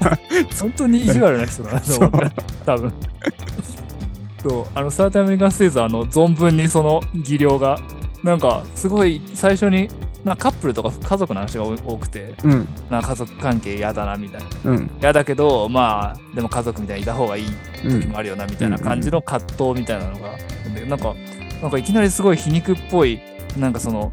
[0.59, 2.93] 本当に意地悪な人だなと思った多分。
[4.43, 4.67] そう。
[4.75, 7.79] あのスタートアメリカンステーズはあの存分にその技量が
[8.25, 9.89] なんかすごい最初に
[10.29, 12.69] なんかカップルとか家族の話が多多くてうん。
[12.91, 14.71] な家族関係嫌だなみたいな。
[14.71, 14.91] うん。
[15.01, 17.47] 嫌だけどまあでも家族みたいにいた方がいい
[17.85, 18.01] うん。
[18.01, 20.37] 時もあるよなみたいな感じの葛藤みたいなのが、
[20.75, 21.15] でなんか
[21.63, 23.21] なんかいきなりすごい皮肉っぽい
[23.57, 24.13] なんかその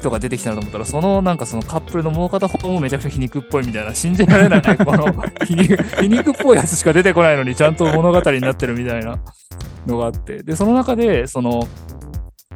[0.00, 5.12] 人が出てきたなと思ったらそのなんかそのカップルのもう片方もめちゃくちゃ皮肉っぽいみたいな信じられない この
[5.44, 9.18] 皮肉皮肉っぽいやつしか出てこないのにちゃんと物語になってるみたいな
[9.86, 10.42] のがあって。
[10.42, 11.68] でその中でその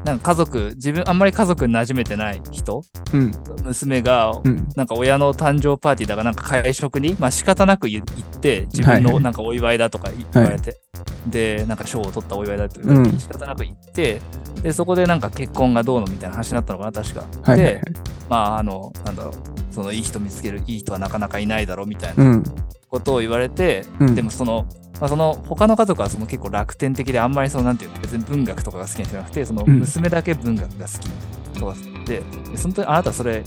[0.05, 2.83] なんか家族自分あんまり家族に馴染めてない人
[3.13, 3.33] うん。
[3.65, 4.69] 娘がうん。
[4.77, 9.15] なんか親の誕生パーティーだからなんか会食に、まあ仕方なく言行って、自分はいはい。
[9.15, 10.79] のなんかお祝いだとか言われて、
[11.27, 13.19] で、なんか賞を取ったお祝いだって言われて、うん。
[13.19, 14.21] 仕方なく行って、
[14.63, 17.25] で、そこでなんか結婚がどうのみたいな話になったのかな、確か。
[17.43, 17.85] はいはいはい。
[17.85, 17.93] で、
[18.29, 19.35] まああの、なんだろう、
[19.71, 22.25] そのいい人見つける、いい人はなかなかいないだろうみたいな。
[22.25, 22.45] うん
[22.95, 24.15] ことを言われて、うん。
[24.15, 24.67] でもその、
[25.01, 29.81] まあ、その他の家族はその結構楽天的であんまりそのなんていうの別に文学とかが好きな人じゃなくてそのうん。
[29.81, 31.75] 娘だけ文学が好きとか
[32.07, 33.43] ででその時あなたそれ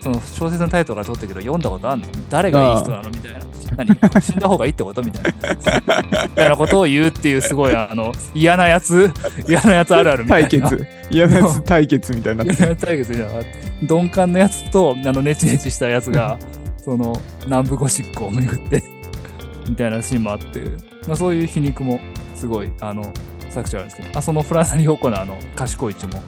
[0.00, 2.08] その小説のタイトルから取ってるけど読んだことあるの？
[2.28, 3.10] 誰がいい人なの？
[3.10, 3.40] みたいな。
[3.76, 4.22] 何？
[4.22, 5.02] 死んだ方がいいってこと？
[5.02, 5.30] みたいな。
[5.54, 9.12] みたいなことを言うっていうすごいあの嫌なやつ
[9.46, 10.48] 嫌なやつあるあるみたいな。
[10.48, 10.86] 対決。
[11.10, 16.36] 嫌なやつ対決みたいにな対決じゃなかった鈍感なやつとあのネチネチしたやつが
[16.82, 17.14] その
[17.44, 18.82] 南部ゴシックを巡って
[19.68, 20.60] みたいなシーンもあって、
[21.06, 22.00] まあ、そういう皮肉も
[22.34, 23.12] すごいあの
[23.50, 26.22] 作者あるんですけどあそのフランスに横のあの賢い地も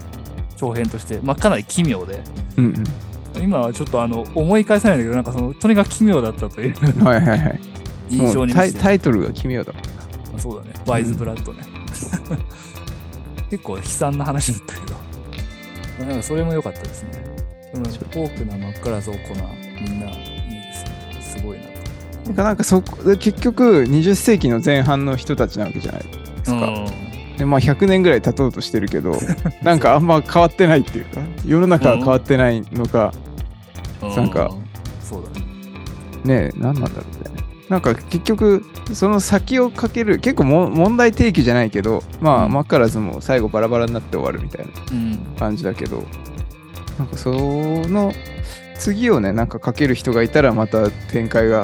[0.56, 2.22] 長編として、まあ、かなり奇妙で
[2.56, 2.84] うん
[3.42, 7.60] 今はちょっとあの思い返せないんだけどなんかそのとにかく奇妙だったといううんはいはいはい。
[8.10, 8.80] 印象に満ちて。
[8.80, 9.90] タイトルが奇妙だもんま
[10.36, 10.74] あそうだね。
[10.86, 11.62] ワイズブラッドね、
[13.50, 14.94] 結構悲惨な話だったけど。
[14.94, 17.10] まあなんかそれも良かったですね。
[17.72, 19.48] でもフォークな真っ暗ゾウコナ
[19.80, 20.06] みんな
[21.44, 21.64] ごいな
[22.26, 26.08] なんかなんかそこで結局20世紀の前半の人たちなわけじゃないで
[26.44, 26.86] すか、
[27.38, 29.16] でまあ100年ぐらい経とうとしてるけど
[29.62, 33.12] なんかあんま変わってないっていうか世の中は変わってないのか、
[34.02, 34.16] うん。
[34.16, 34.50] なんか
[35.02, 35.46] そうだね。
[36.24, 37.44] ねえ何なんだろうね。
[37.68, 42.52] なんか結局その先をかける結構も問題提起じゃないけどまあ、うん。
[42.52, 45.18] マッカラズも最後バラバラになって終わるみたいなうん。
[45.38, 46.04] 感じだけど
[46.98, 48.12] なんかその
[48.84, 51.62] 次をねなんかかける人がいたらまた展開が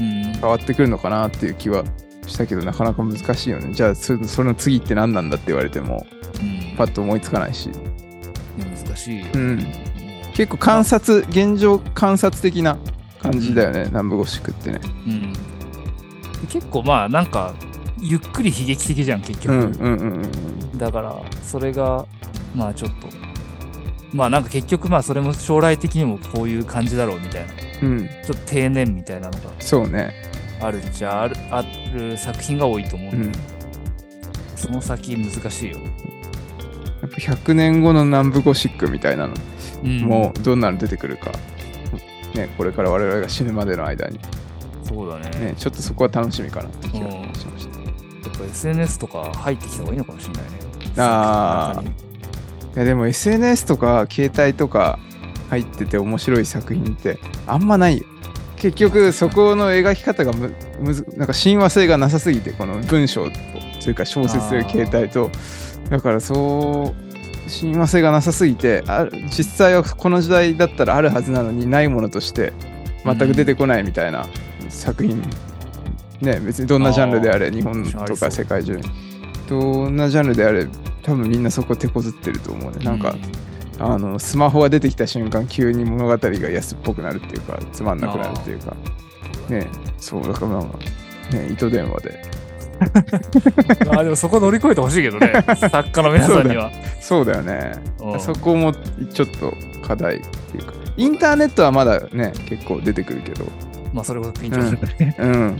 [0.00, 0.32] うん。
[0.32, 1.84] 変わってくるのかなっていう気は
[2.26, 3.74] したけどなかなか難しいよね。
[3.74, 6.06] じゃあそその次って何なんだって言われても
[6.40, 6.76] うん。
[6.76, 7.70] パッと思いつかないし、
[8.58, 9.66] 難しいよ、うん、
[10.34, 12.78] 結構観察現状観察的な
[13.20, 14.80] 感じだよね、南部ゴシックってね。
[15.06, 15.32] うん。
[16.48, 17.54] 結構まあなんか
[18.00, 20.22] ゆっくり悲劇的じゃん結局、うんうんうん
[20.72, 20.78] うん。
[20.78, 22.06] だからそれが
[22.54, 23.06] まあちょっと
[24.12, 27.52] まあなんか結局まあそれも将来的にもこういう感じだろうみたいな。
[27.54, 28.02] ちうん。
[28.02, 30.12] ょっと定年みたいなのがそうね。
[30.60, 33.22] あるっちゃあるある作品が多いと思う、うん。
[33.24, 33.32] ん
[34.54, 39.34] その先難しいよ、やっぱ100年後の南部ゴシックみたいなの
[39.82, 41.32] うん、もうどんなの出てくるか、
[42.36, 44.20] ね、これから我々が死ぬまでの間に、
[44.84, 45.30] そうだね。
[45.30, 47.80] ね、ちょっとそこは楽しみかなって気がうんしました。
[47.80, 50.48] やっぱ SNS とか入ってきた方がいいのかもしれないね。
[50.98, 51.82] あー。
[51.82, 52.11] 中に
[52.74, 54.98] いやでも SNS とか携帯とか
[55.50, 58.04] 入ってて面白い作品ってあんまないよ。
[58.56, 63.32] 結局そこの描き方がむむずなんか親和性がなさすぎてこの文章と
[63.80, 65.30] それから小説という形態と。
[65.90, 72.52] だからそう親和性がなさすぎてあ実際はこの時代だったらあるはずなのにないものとして
[73.04, 74.26] 全く出てこないみたいな
[74.68, 75.20] 作品、
[76.20, 78.84] ね別にどんなジャンルであれ日本とか世界中に。
[79.48, 80.66] どんなジャンルであれ
[81.02, 82.84] 多分みんなそこ手こずってると思うね。
[82.84, 83.14] なんか、
[83.78, 88.76] あのスマホが出てきた瞬間急に物語が安っぽくなるっていうかつまんなくなるっていうか。
[89.48, 92.22] ねそうだからまあね糸電話で。
[92.82, 95.32] あーでもそこ乗り越えてほしいけどね。
[95.56, 96.70] 作家の皆さんには。
[97.00, 97.42] そうだよ。
[97.42, 97.72] ね。
[98.00, 98.20] うん。
[98.20, 99.54] そこもちょっと
[99.86, 100.72] 課題っていうか。
[100.96, 103.44] インターネットはまだね結構出てくるけど。
[103.92, 105.58] まあそれこそピンチョンだね、うん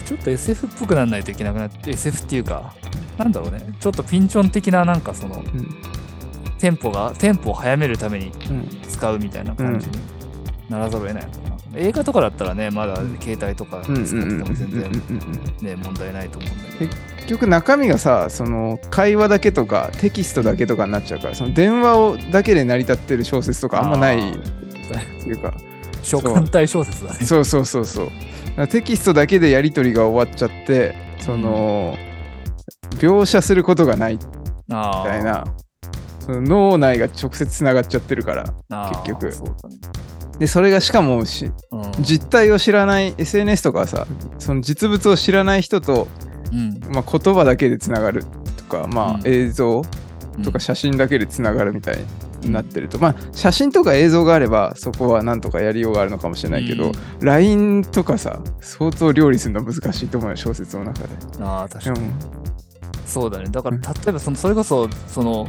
[0.00, 2.74] ちょっと SF っぽくならないといけなくなって SF っていうか
[3.18, 3.60] なんだろうね。
[3.80, 5.76] ちょっとピンチョン的ななんかそのうん
[6.58, 9.92] テンポがテンポを速めるためにうん使うみたいな感じに
[10.68, 11.38] ならざるを得ないのか
[11.72, 14.80] な、映画とかだったらねまだ携帯とかうんうん使ってても全然うん。
[14.80, 14.84] うん
[15.60, 16.92] うんね問題ないと思うんだけど。
[17.16, 24.34] 結局中身がさその会話だけとかテキストだけとかになっちゃうからその電話をだけで成り立ってる小説とかあんまないっ
[24.94, 25.54] あていうか。
[26.02, 27.24] 召喚体小説だね。
[27.24, 28.10] そうそうそうそう
[28.70, 31.96] テキストだけでやり取りが終わっちゃってその、
[32.96, 34.20] 描写することがないみ
[34.74, 35.44] あたいな。
[36.20, 39.32] その脳内が直接つながっちゃってるから結局。
[39.32, 39.50] そね。
[40.38, 41.92] でそれがしかもしうん。
[42.00, 44.06] 実態を知らない SNS とかはさ
[44.38, 46.08] その実物を知らない人と、
[46.52, 46.80] うん。
[46.92, 48.24] まあ、言葉だけでつながる
[48.56, 49.22] とか、まあうん。
[49.24, 49.82] 映像
[50.44, 52.04] とか写真だけでつながるみたいに
[52.50, 56.92] なってると、まあ写真とか映像があればそこはなんとかやりようがあるのかもしれないけど、うん。
[57.20, 61.08] LINE とかさ相当料理するの難しいと思うよ小説の中で。
[61.40, 62.00] ああ確かに。
[62.00, 62.12] うん。
[63.06, 63.46] そうだね。
[63.50, 63.82] だからうん。
[63.82, 65.48] 例えばそのそれこそその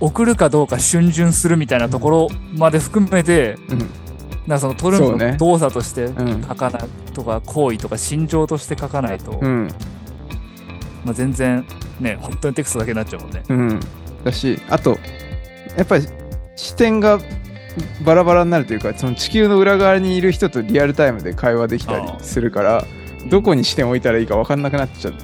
[0.00, 3.90] 送るかどうか逡巡するみたいなところまで含めて、うん。
[4.46, 5.36] なその取るそうね。
[5.38, 6.42] 動作としてうん。
[6.42, 6.82] 書かない
[7.14, 9.68] とか行為とか心情として書かないと、うん。
[11.04, 11.64] まあ、全然
[12.00, 13.42] ね本当にテクストだけになっちゃうもんね。
[13.48, 13.80] うん、
[14.24, 14.98] だしあと
[15.78, 16.06] やっぱり
[16.56, 17.18] 視点が
[18.04, 22.84] バラバラになるというかその地球の裏側にいる人とリアルタイムで会話できたりするから
[23.30, 25.14] どこに視点を置いたらいいか分かんなくなっちゃう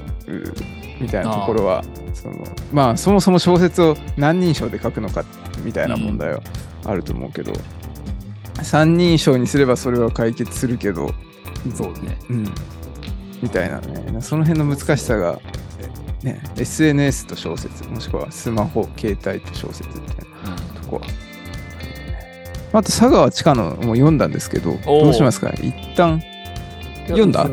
[1.00, 1.84] みたいなところは
[2.14, 5.24] そのまあそもそも小説を何人称で書くのか
[5.64, 6.40] みたいな問題は
[6.84, 7.52] あると思うけど、
[8.62, 11.12] 三人称にすればそれは解決するけど、
[11.74, 12.18] そうね。
[12.28, 12.54] うん、
[13.42, 14.20] みたいなね。
[14.20, 15.38] その辺の難しさが、
[16.22, 20.33] ね、SNS と小説もしくはスマホ携帯と小説みたいなと
[20.98, 21.04] こ
[22.72, 25.50] はあと佐川千佳のも読んだんですけどどうしますか？
[25.62, 26.20] 一旦
[27.06, 27.46] 読んだ？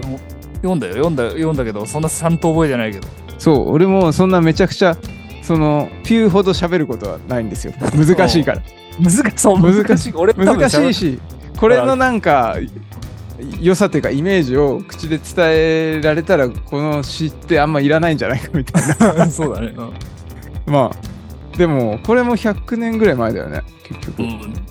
[0.62, 0.94] 読んだよ。
[0.94, 3.08] 読んだ読んだけどそんなちゃんと覚えてないけど。
[3.38, 4.96] そう俺もそんなめちゃくちゃ
[5.42, 7.74] そのピューほど喋ることはないんですよ。
[7.94, 8.62] 難しいから。
[9.00, 10.14] 難しそう難難しい。
[10.16, 11.20] 俺難しいし
[11.58, 12.58] これのなんか
[13.60, 19.26] 良さというかイメージを口で伝えられたらこの詩ってあんまいらないんじゃないかみたいな。
[19.30, 19.74] そうだね。
[19.76, 19.94] うん。
[20.72, 21.11] まあ
[21.58, 24.30] でもこれも100年ぐらい前だよね結局、うん、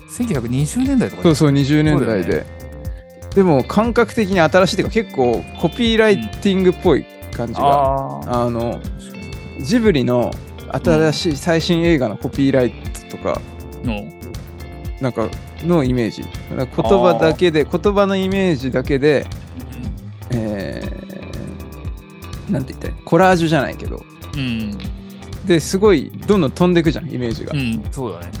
[0.09, 2.45] 1920年代とかそうそう20年代そうだよで、
[3.35, 8.81] でも感覚的に新しいっていうか結構コピーライティングっぽい感じが、ああの
[9.61, 10.31] ジブリの
[10.83, 12.71] 新しい最新映画のコピーライ
[13.09, 13.39] トとか。
[13.39, 13.87] あ。
[13.87, 14.03] の
[14.99, 15.27] なんか
[15.63, 16.23] のイメージ。
[16.49, 19.25] 言葉だけで言葉のイメージだけで
[20.33, 24.03] えー、なんて言ったらコラージュじゃないけど。
[24.35, 24.77] うん。
[25.51, 28.31] ですごいどんどん飛んでくじゃんイメージが、うん、そうだね。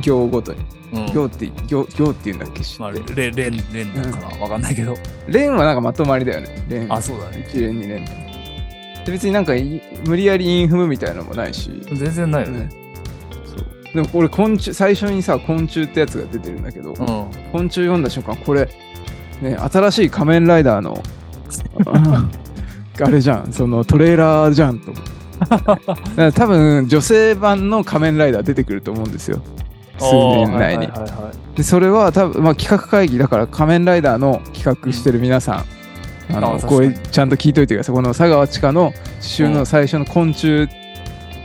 [0.00, 1.06] 行ごとにうん。
[1.12, 2.60] 行って行行っていうんだっけ？
[2.62, 4.94] 知まあ、ってレレン、レンなのかなわかんないけど。
[5.28, 7.46] 連はなんかまとまりだよね連あ、そうだね。
[7.48, 12.58] 一連二連で別になんかい無理やりインフムみたいなのもないし、全然ないよね。
[12.60, 12.70] ね
[13.44, 16.96] そうでも俺昆虫最初にさ昆虫ってやつが出てるんだけど、うん。
[17.52, 18.68] 昆虫読んだ瞬間これ
[19.42, 21.02] ね新しい仮面ライダーの
[23.00, 25.10] あれじゃんそのトレーラーじゃんと思って
[26.34, 29.42] 多分女性版の仮面ライダー出てくると思うんですよ。
[29.98, 30.86] 数年内に。
[30.86, 31.56] はいはいはいはい。
[31.56, 37.94] でそれは多分、まあ、企画会議だから仮面ライダーの企画してる皆さん、ああのこれちゃんと聞いといてください。
[37.94, 40.68] この佐川千佳の詩集の最初の昆虫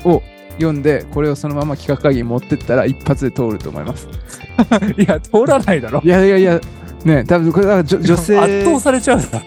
[0.03, 0.21] を
[0.53, 4.07] 読んでこれをそのまま企画会議に持ってったら一発で通ると思います。
[4.97, 6.01] いや、通らないだろ。
[6.03, 6.07] い。
[6.07, 6.59] やいやいや
[7.05, 9.39] ね多分これ女性圧倒されちゃうだ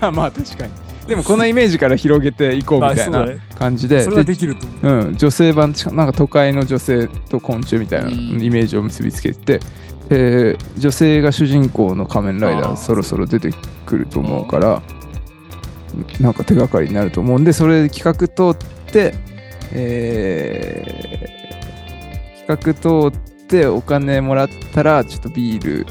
[0.00, 0.12] ろ。
[0.12, 0.72] まあ確かに
[1.10, 3.26] でもこのイメージから広げていこうみたいな
[3.58, 4.04] 感じで。
[4.04, 5.08] それはでできると思う。
[5.08, 8.40] うん、女性版なんか都会の女性と昆虫みたいなうん。
[8.40, 9.58] イメージを結びつけて、
[10.08, 12.72] えー女性が主人公の仮面ライダあー。
[12.74, 13.50] ーそろそろ出て
[13.86, 14.82] くると思うから
[16.20, 19.14] なんか手がかりになると思うんでそれで企画通って、
[19.72, 21.40] えー
[22.46, 25.86] 企画通ってお金もらったらちょっとビール、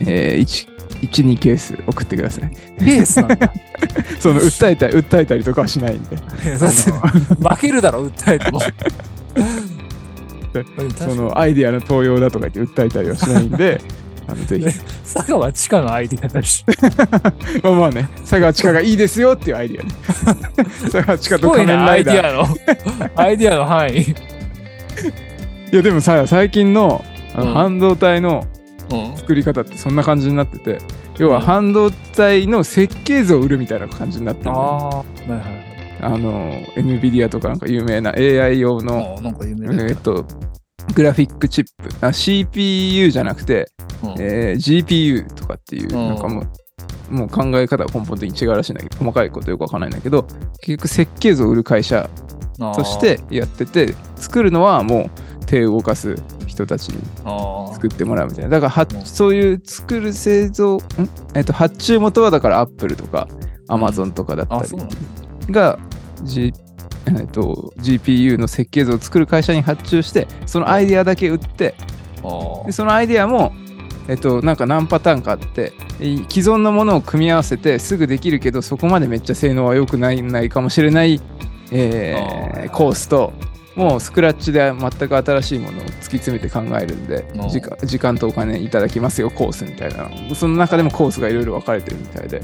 [0.00, 3.52] えー、12ケース送ってくださいペースなんだ。
[4.18, 8.60] その訴えたり訴えたりとかはしないんで負けるだろ、訴えても。
[10.98, 13.80] そのアイディアの盗用だとか言って訴えたりはしないんで、
[14.26, 14.74] あのぜひ、ね
[15.04, 16.64] 佐川地下のアイディアだし。
[17.62, 19.94] まあまあね、佐川千佳がいいですよっていうアイディアね。
[20.82, 22.22] 佐川千佳と仮面な、アイライダー。
[22.22, 23.12] ディアの。
[23.16, 24.00] アイディアの範囲。
[24.00, 28.57] いやでもさ、最近のあのうん半導体のうん。
[29.16, 30.78] 作り方ってそんな感じになってて、
[31.18, 31.44] 要はうん。
[31.44, 35.42] 半導体の設計図を売るみたいな感じになってるあの、あ、はいはい。
[36.00, 39.18] あの、NVIDIA とかなんか有名な AI 用の、
[39.88, 40.24] えっと、
[40.94, 42.06] グラフィックチップ。
[42.06, 43.70] あ CPU じゃなくて、
[44.02, 44.10] うん。
[44.20, 46.08] えー GPU とかっていう、うん。
[46.08, 46.42] なんかも
[47.10, 50.24] う、もう考え方が根本的に違うらしいんだけど、細かいことよくわかんないんだけど、
[50.60, 52.08] 結局設計図を売る会社
[52.58, 55.10] としてやってて、作るのはもう
[55.48, 56.14] 手を動かす
[56.46, 57.02] 人たちに
[57.72, 58.60] 作ってもらうみたいな。
[58.60, 60.80] だからそういう作る製造、ん？
[61.34, 63.28] えっと、発注元はだから Apple とか
[63.68, 64.96] Amazon とかだったあ、りそうなんだ。
[65.50, 65.78] が、
[66.22, 66.52] G
[67.06, 71.74] えっと、GPU の設計図を作る会社に発注して、そのアイデアだけ売って、
[72.22, 73.52] あでそのアイデアも
[74.08, 81.20] えっとなんか何パターンかあってい既存のものを組み合わせてすぐできるけどそこまでめっちゃ性能は良くないないかもしれない、
[81.70, 82.70] えーあー。
[82.70, 83.32] コースと
[83.78, 92.40] もうスクラッチで全く新しいものを突き詰めて考えるんで時間時間とお金いただきますよコースみたいなその中でもコースがいろいろ分かれてるみたいで。
[92.40, 92.42] っ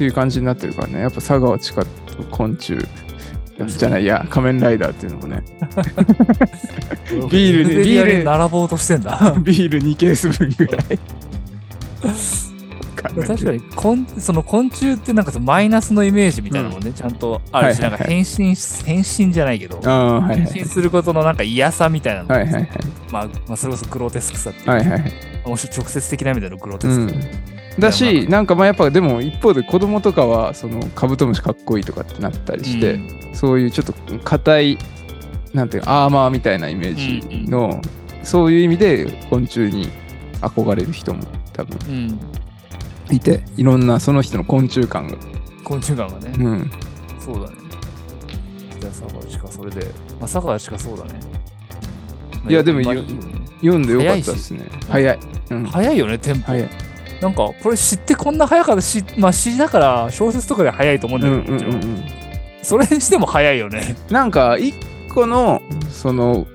[0.00, 1.00] ていう感じになってるからね。
[1.00, 2.78] やっぱ佐川地下と昆虫
[3.66, 5.42] じゃないいや仮面ライダーっていうのもね。
[7.30, 9.34] ビールにビール並ぼうとしてんだ。
[9.42, 10.98] ビール2ケース分ぐらい
[13.08, 22.68] 確かに昆その昆虫ってなんかそのマイナスのイメージみたいなのもね、ちゃんとあるし、なんか変身し変身じゃないけど、ああはいはい変身することのなんか嫌さみたいなの、はいはいはい。
[23.10, 24.66] まあ、まあそれこそグロテスクさっていう。
[24.66, 25.12] か、はいはい。
[25.46, 27.16] 直接的な意味でのグロテスク、う。
[27.16, 27.80] ん。
[27.80, 33.34] だしなんかまあやっぱでも一方で子供とかはそのカブトムシかっこいいとかってなったりして、うん。
[33.34, 34.78] そういうちょっと硬い
[35.54, 37.80] なんていうのアーマーみたいなイメージの、
[38.22, 39.88] そういう意味で昆虫に
[40.40, 42.18] 憧れる人も多分うん、
[43.14, 45.16] いていろんなその人の昆虫感が、
[45.64, 46.70] 昆虫感がね、うん、
[47.18, 47.56] そうだね。
[48.80, 51.20] じゃあ、佐川地下、それで、まあ、佐川地下そうだね。
[52.48, 54.64] いやでも読んでよかったですね。
[54.88, 55.18] 早い
[55.50, 56.46] うん、早いよね、テンポ。
[56.46, 56.68] 早い。
[57.20, 62.04] なんか、これ知ってこんな早かったし、まあ詩だから小説とかで早いと思うんうんだけど、うんうんうん。
[62.62, 63.96] それにしても早いよね。
[64.10, 64.74] なんか一
[65.12, 66.46] 個のその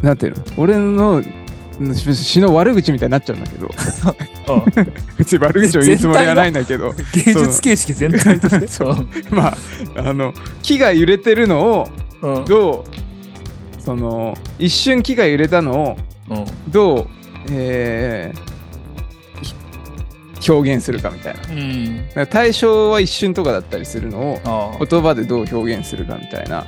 [0.00, 0.44] なんていうの？
[0.56, 1.22] 俺の
[2.14, 3.68] 詩の悪口みたいになっちゃうんだけど
[5.18, 8.66] 別に悪口を言うつもりはないんだけど芸術形式全体として。
[8.68, 9.56] そうまあ
[9.96, 11.88] あの木が揺れてるのを
[12.22, 12.34] うん。
[12.36, 12.44] うん。
[12.44, 15.96] どうその一瞬木が揺れたのを
[16.30, 16.44] うん。
[16.70, 17.06] どう、
[17.50, 18.54] えー
[20.42, 22.04] ひ表現するかみたいなうん。
[22.14, 24.18] ら対象は一瞬とかだったりするの
[24.78, 24.86] を。
[24.86, 26.64] 言葉でどう表現するかみたいな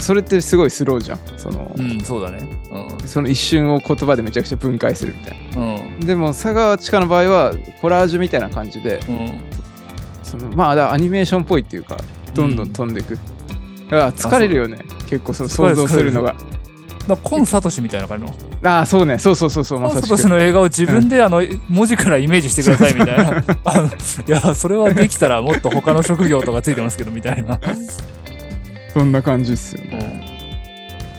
[0.00, 2.48] それってすごいスローじゃんその、うん、そうだね。
[3.06, 6.00] その一瞬を言葉でめちゃくちゃ分解するみたいうん。
[6.00, 9.18] なでも佐川千佳の場合はコラージュみたいな感じでうん。
[9.18, 9.40] うん。
[10.22, 11.96] そのまあアニメーションっぽいっていうか
[12.34, 13.20] どんどん飛んでいく、だ
[13.90, 14.78] から疲れるよね
[15.08, 16.36] 結構その想像するのが
[17.08, 18.34] だコンサトシみたいな感じの？
[18.62, 23.44] ああそうねそうそうそうそうまコンサトシの映画を自分であの文字からイメージしてくださいみたいな。
[23.64, 23.90] あのい
[24.26, 27.58] や、それはできたらもっと他の職業とかついてますけどみたいな。
[28.92, 30.30] そんな感じっすよね。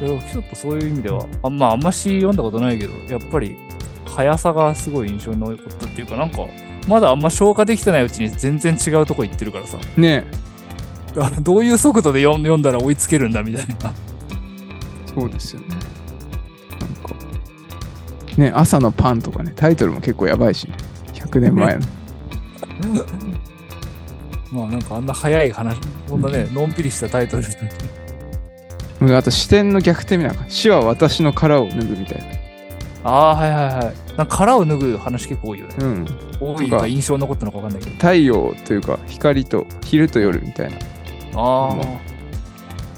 [0.02, 0.20] うん。
[0.20, 3.58] ちょっとそういう意味では、あんまあ、あんまし読んだことないけど、やっぱり
[4.06, 6.46] 速さがすごい印象に残ったっていうか、なんか、
[6.88, 10.26] まだあんま消化できてないうちに全然違うとこ行ってるからさ、ね。
[11.18, 13.94] あどういう速度で読ん読んだら追いつけるんだみたいな。
[15.14, 15.68] そうですよね。
[16.80, 17.16] なんか
[18.38, 20.76] ね朝のパンとかねタイトルも結構やばいしね。
[21.14, 21.82] 100年前の
[24.52, 25.78] まあなんかあんな速い話、
[26.10, 27.50] こんなね、 のんぴりしたタイトルで。
[29.02, 34.18] うんあと視点の逆転みたいな死は私の殻を脱ぐみたいなああ、はいはいはい。
[34.18, 35.76] なんか殻を脱ぐ話結構多いよね。
[35.80, 36.06] うん
[36.42, 37.96] 多いか印象に残ったのかわかんないけど。
[37.96, 40.78] 太陽というか光と昼と夜みたいな
[41.36, 41.76] あ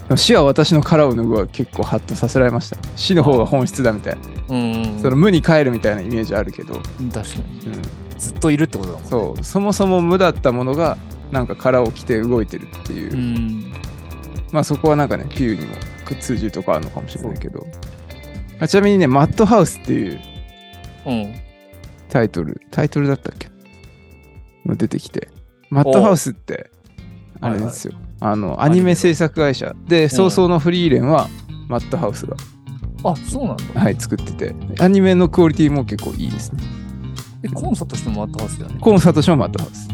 [0.08, 5.00] あ、死は私の殻を脱ぐは結構ハッとさせられました死の方が本質だみたいな、うん、うん。
[5.00, 7.72] その無に帰るみたいなイメージあるけど、うん確かに。
[7.72, 7.82] うん、
[8.18, 9.08] ずっといるってことだもん。
[9.08, 10.98] そうそもそも無だったものが
[11.32, 13.72] なんか殻を着て動いてるっていう、うん。
[14.52, 15.74] まあそこはなんかねピューにも
[16.20, 17.66] 通じるとこあるのかもしれないけど。
[18.60, 20.20] あちなみにね「マッドハウス」っていう
[21.06, 21.34] うん。
[22.08, 23.48] タイトルタイトルだったっけ？
[24.66, 25.30] の出てきて。
[25.70, 26.70] マッドハウスって
[27.40, 29.74] あれですよ、あのアニメ制作会社。
[29.88, 31.28] で早々のフリーレンは
[31.66, 32.36] マッドハウスが、
[33.02, 33.80] あ、そうなんだ。
[33.80, 34.54] はい、作ってて。
[34.78, 36.62] アニメのクオリティも結構いいですね。
[37.42, 38.78] え、コンサートしてもあったはずだよね。
[38.80, 39.88] コンサートショーマッドハウス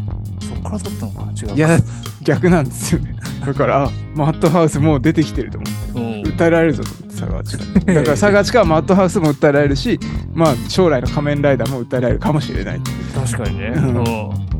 [0.49, 1.53] そっから撮ったのか違うか。
[1.55, 1.79] いや
[2.23, 3.15] 逆なんですよね
[3.45, 6.33] だからあマッドハウスもう出てきてると思ってうん。
[6.33, 9.99] 訴えられるぞと思って佐川地下だから佐川地下はマッドハウスも訴えられるし
[10.33, 12.81] まあ将来の仮面ライダーも訴えられるかもしれない
[13.15, 13.73] 確かにね。
[13.75, 14.03] ううんん。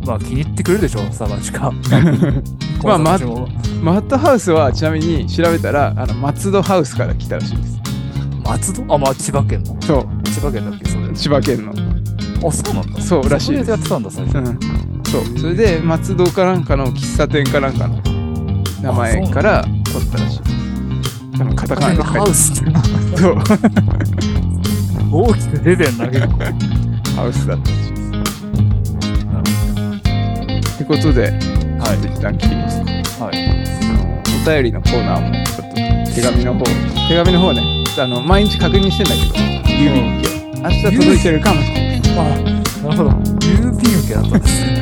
[0.06, 1.72] まあ気に入ってくれるでしょ、サバチカ。
[2.84, 3.50] まあまコンサートも
[3.84, 7.80] マッドハウスはちなみに調べたらあの松戸ハウスから来たらしいです
[8.46, 8.94] 松戸？
[8.94, 9.76] あ、まあ千葉県の。
[9.82, 11.14] そう千葉県だっけ、それ。
[11.14, 11.74] 千葉県の
[12.48, 13.02] あ、そうなんだ。
[13.02, 14.38] そうらしいやってたんだ、最初。
[14.38, 14.60] うん
[15.12, 15.40] そう。
[15.40, 18.00] それで松戸かなんかの喫茶店かなんかの
[18.82, 20.40] 名前から取ったらしい。
[21.38, 22.72] 多分カタカナで書いてハウスって
[23.18, 23.38] そう。
[25.12, 26.28] 大きく出てんだけど。
[27.16, 27.94] ハウスだったらしい。
[30.62, 31.32] ですってことで、
[31.80, 32.80] はい、一旦切ります。
[33.18, 33.36] かはい。
[34.42, 35.76] お便りのコーナーもちょっと
[36.16, 36.66] 手紙の方。
[37.10, 37.80] 手紙の方ね。
[37.98, 39.34] あの毎日確認してんだけど
[39.74, 41.62] 郵便受け明日届いてるかも。
[41.62, 42.24] しれないあ、
[42.84, 43.10] なるほど。
[43.10, 44.79] 郵便受けだったんですね。